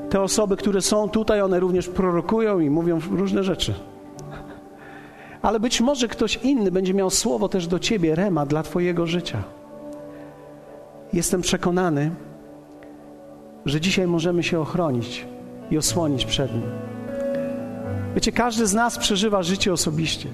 Te 0.10 0.22
osoby, 0.22 0.58
które 0.58 0.82
są 0.82 1.10
tutaj, 1.10 1.42
one 1.42 1.60
również 1.60 1.88
prorokują 1.88 2.60
i 2.60 2.70
mówią 2.70 3.00
różne 3.12 3.44
rzeczy. 3.44 3.74
Ale 5.42 5.60
być 5.60 5.82
może 5.82 6.08
ktoś 6.08 6.36
inny 6.36 6.72
będzie 6.72 6.94
miał 6.94 7.10
słowo 7.10 7.50
też 7.50 7.68
do 7.68 7.80
ciebie, 7.80 8.16
rema 8.16 8.46
dla 8.46 8.64
Twojego 8.64 9.08
życia. 9.08 9.44
Jestem 11.14 11.42
przekonany, 11.42 12.12
że 13.66 13.82
dzisiaj 13.82 14.08
możemy 14.08 14.44
się 14.44 14.60
ochronić 14.60 15.26
i 15.72 15.78
osłonić 15.78 16.26
przed 16.26 16.54
nim. 16.54 16.64
Wiecie, 18.16 18.32
każdy 18.32 18.68
z 18.68 18.74
nas 18.74 18.98
przeżywa 18.98 19.44
życie 19.44 19.74
osobiście. 19.74 20.30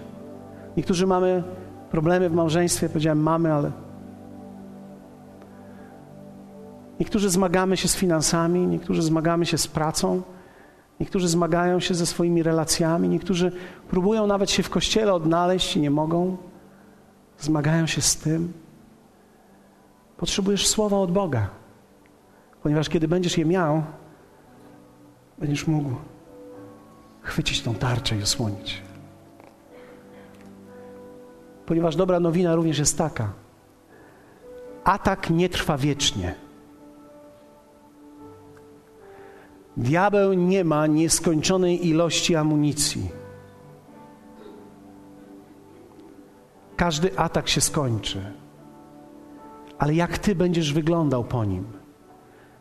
Niektórzy 0.77 1.07
mamy 1.07 1.43
problemy 1.91 2.29
w 2.29 2.33
małżeństwie, 2.33 2.89
powiedziałem 2.89 3.19
mamy, 3.19 3.53
ale. 3.53 3.90
Niektórzy 7.01 7.29
zmagamy 7.29 7.77
się 7.77 7.87
z 7.87 7.95
finansami, 7.95 8.67
niektórzy 8.67 9.01
zmagamy 9.01 9.45
się 9.45 9.57
z 9.57 9.67
pracą, 9.67 10.21
niektórzy 10.99 11.27
zmagają 11.27 11.79
się 11.79 11.95
ze 11.95 12.05
swoimi 12.05 12.43
relacjami, 12.43 13.09
niektórzy 13.09 13.51
próbują 13.89 14.27
nawet 14.27 14.51
się 14.51 14.63
w 14.63 14.69
kościele 14.69 15.13
odnaleźć 15.13 15.75
i 15.75 15.81
nie 15.81 15.91
mogą. 15.91 16.37
Zmagają 17.39 17.87
się 17.87 18.01
z 18.01 18.17
tym. 18.17 18.53
Potrzebujesz 20.17 20.67
słowa 20.67 20.97
od 20.97 21.11
Boga, 21.11 21.49
ponieważ 22.63 22.89
kiedy 22.89 23.07
będziesz 23.07 23.37
je 23.37 23.45
miał, 23.45 23.83
będziesz 25.37 25.67
mógł 25.67 25.95
chwycić 27.21 27.61
tą 27.61 27.75
tarczę 27.75 28.17
i 28.17 28.21
osłonić. 28.21 28.81
Ponieważ 31.65 31.95
dobra 31.95 32.19
nowina 32.19 32.55
również 32.55 32.79
jest 32.79 32.97
taka. 32.97 33.33
Atak 34.83 35.29
nie 35.29 35.49
trwa 35.49 35.77
wiecznie. 35.77 36.50
Diabeł 39.77 40.33
nie 40.33 40.63
ma 40.63 40.87
nieskończonej 40.87 41.87
ilości 41.87 42.35
amunicji. 42.35 43.09
Każdy 46.75 47.17
atak 47.19 47.49
się 47.49 47.61
skończy. 47.61 48.21
Ale 49.77 49.93
jak 49.93 50.17
ty 50.17 50.35
będziesz 50.35 50.73
wyglądał 50.73 51.23
po 51.23 51.45
nim, 51.45 51.65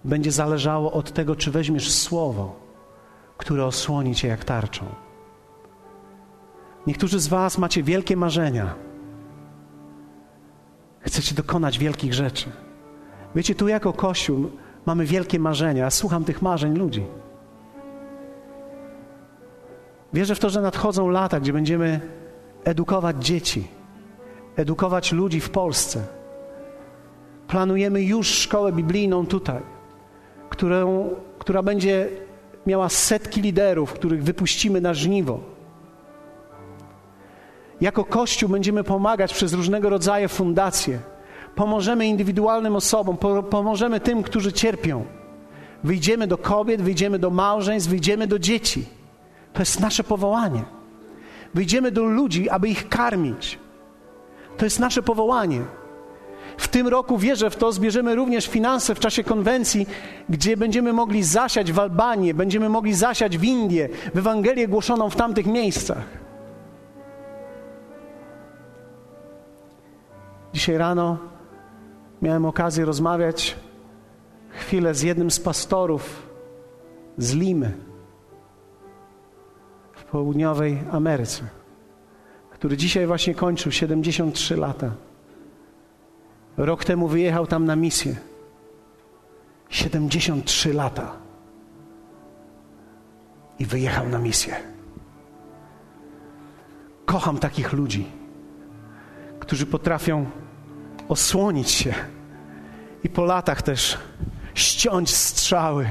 będzie 0.04 0.32
zależało 0.32 0.92
od 0.92 1.12
tego, 1.12 1.36
czy 1.36 1.50
weźmiesz 1.50 1.92
słowo 1.92 2.70
które 3.40 3.66
osłoni 3.66 4.14
cię 4.14 4.28
jak 4.28 4.44
tarczą. 4.44 4.84
Niektórzy 6.86 7.20
z 7.20 7.28
Was 7.28 7.58
macie 7.58 7.82
wielkie 7.82 8.16
marzenia. 8.16 8.74
Chcecie 11.00 11.34
dokonać 11.34 11.78
wielkich 11.78 12.14
rzeczy. 12.14 12.52
Wiecie, 13.34 13.54
tu 13.54 13.68
jako 13.68 13.92
Kościół 13.92 14.50
mamy 14.86 15.04
wielkie 15.04 15.38
marzenia. 15.38 15.90
Słucham 15.90 16.24
tych 16.24 16.42
marzeń 16.42 16.74
ludzi. 16.74 17.04
Wierzę 20.12 20.34
w 20.34 20.38
to, 20.38 20.50
że 20.50 20.60
nadchodzą 20.60 21.08
lata, 21.08 21.40
gdzie 21.40 21.52
będziemy 21.52 22.00
edukować 22.64 23.24
dzieci, 23.24 23.68
edukować 24.56 25.12
ludzi 25.12 25.40
w 25.40 25.50
Polsce. 25.50 26.06
Planujemy 27.48 28.02
już 28.02 28.28
szkołę 28.28 28.72
biblijną 28.72 29.26
tutaj, 29.26 29.62
którą, 30.50 31.10
która 31.38 31.62
będzie 31.62 32.08
miała 32.66 32.88
setki 32.88 33.40
liderów, 33.40 33.92
których 33.92 34.24
wypuścimy 34.24 34.80
na 34.80 34.94
żniwo. 34.94 35.40
Jako 37.80 38.04
Kościół 38.04 38.48
będziemy 38.48 38.84
pomagać 38.84 39.34
przez 39.34 39.52
różnego 39.52 39.90
rodzaju 39.90 40.28
fundacje. 40.28 40.98
Pomożemy 41.54 42.06
indywidualnym 42.06 42.76
osobom, 42.76 43.16
pomożemy 43.50 44.00
tym, 44.00 44.22
którzy 44.22 44.52
cierpią. 44.52 45.04
Wyjdziemy 45.84 46.26
do 46.26 46.38
kobiet, 46.38 46.82
wyjdziemy 46.82 47.18
do 47.18 47.30
małżeństw, 47.30 47.90
wyjdziemy 47.90 48.26
do 48.26 48.38
dzieci. 48.38 48.84
To 49.52 49.62
jest 49.62 49.80
nasze 49.80 50.04
powołanie. 50.04 50.64
Wyjdziemy 51.54 51.90
do 51.90 52.04
ludzi, 52.04 52.50
aby 52.50 52.68
ich 52.68 52.88
karmić. 52.88 53.58
To 54.56 54.66
jest 54.66 54.80
nasze 54.80 55.02
powołanie. 55.02 55.60
W 56.56 56.68
tym 56.68 56.88
roku 56.88 57.18
wierzę 57.18 57.50
w 57.50 57.56
to, 57.56 57.72
zbierzemy 57.72 58.14
również 58.14 58.46
finanse 58.46 58.94
w 58.94 59.00
czasie 59.00 59.24
konwencji, 59.24 59.86
gdzie 60.28 60.56
będziemy 60.56 60.92
mogli 60.92 61.22
zasiać 61.22 61.72
w 61.72 61.78
Albanię, 61.78 62.34
będziemy 62.34 62.68
mogli 62.68 62.94
zasiać 62.94 63.38
w 63.38 63.44
Indię, 63.44 63.88
w 64.14 64.18
Ewangelię 64.18 64.68
głoszoną 64.68 65.10
w 65.10 65.16
tamtych 65.16 65.46
miejscach. 65.46 66.04
Dzisiaj 70.52 70.76
rano 70.78 71.18
miałem 72.22 72.44
okazję 72.44 72.84
rozmawiać 72.84 73.56
chwilę 74.50 74.94
z 74.94 75.02
jednym 75.02 75.30
z 75.30 75.40
pastorów 75.40 76.30
z 77.18 77.34
Limy 77.34 77.72
w 79.92 80.04
południowej 80.04 80.78
Ameryce, 80.90 81.42
który 82.50 82.76
dzisiaj 82.76 83.06
właśnie 83.06 83.34
kończył 83.34 83.72
73 83.72 84.56
lata. 84.56 84.90
Rok 86.56 86.84
temu 86.84 87.08
wyjechał 87.08 87.46
tam 87.46 87.64
na 87.64 87.76
misję. 87.76 88.16
73 89.68 90.74
lata. 90.74 91.12
I 93.58 93.66
wyjechał 93.66 94.08
na 94.08 94.18
misję. 94.18 94.56
Kocham 97.04 97.38
takich 97.38 97.72
ludzi, 97.72 98.06
którzy 99.40 99.66
potrafią 99.66 100.26
osłonić 101.10 101.70
się 101.70 101.94
i 103.04 103.08
po 103.08 103.24
latach 103.24 103.62
też 103.62 103.98
ściąć 104.54 105.14
strzały 105.14 105.88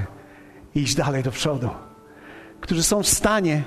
i 0.75 0.79
iść 0.79 0.95
dalej 0.95 1.23
do 1.23 1.31
przodu. 1.31 1.69
Którzy 2.61 2.83
są 2.83 3.03
w 3.03 3.07
stanie 3.07 3.63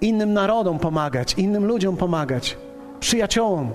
innym 0.00 0.32
narodom 0.32 0.78
pomagać, 0.78 1.34
innym 1.34 1.66
ludziom 1.66 1.96
pomagać, 1.96 2.56
przyjaciołom. 3.00 3.72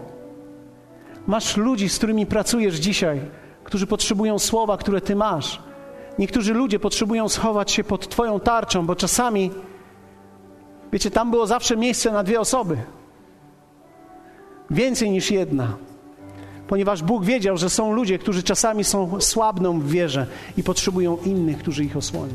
Masz 1.27 1.57
ludzi, 1.57 1.89
z 1.89 1.97
którymi 1.97 2.25
pracujesz 2.25 2.75
dzisiaj, 2.75 3.21
którzy 3.63 3.87
potrzebują 3.87 4.39
słowa, 4.39 4.77
które 4.77 5.01
ty 5.01 5.15
masz. 5.15 5.61
Niektórzy 6.19 6.53
ludzie 6.53 6.79
potrzebują 6.79 7.29
schować 7.29 7.71
się 7.71 7.83
pod 7.83 8.09
Twoją 8.09 8.39
tarczą, 8.39 8.85
bo 8.85 8.95
czasami, 8.95 9.51
wiecie, 10.91 11.11
tam 11.11 11.31
było 11.31 11.47
zawsze 11.47 11.77
miejsce 11.77 12.11
na 12.11 12.23
dwie 12.23 12.39
osoby. 12.39 12.77
Więcej 14.69 15.11
niż 15.11 15.31
jedna. 15.31 15.77
Ponieważ 16.71 17.03
Bóg 17.03 17.25
wiedział, 17.25 17.57
że 17.57 17.69
są 17.69 17.93
ludzie, 17.93 18.19
którzy 18.19 18.43
czasami 18.43 18.83
są 18.83 19.21
słabną 19.21 19.79
w 19.79 19.89
wierze 19.89 20.27
i 20.57 20.63
potrzebują 20.63 21.17
innych, 21.25 21.57
którzy 21.57 21.85
ich 21.85 21.97
osłonią. 21.97 22.33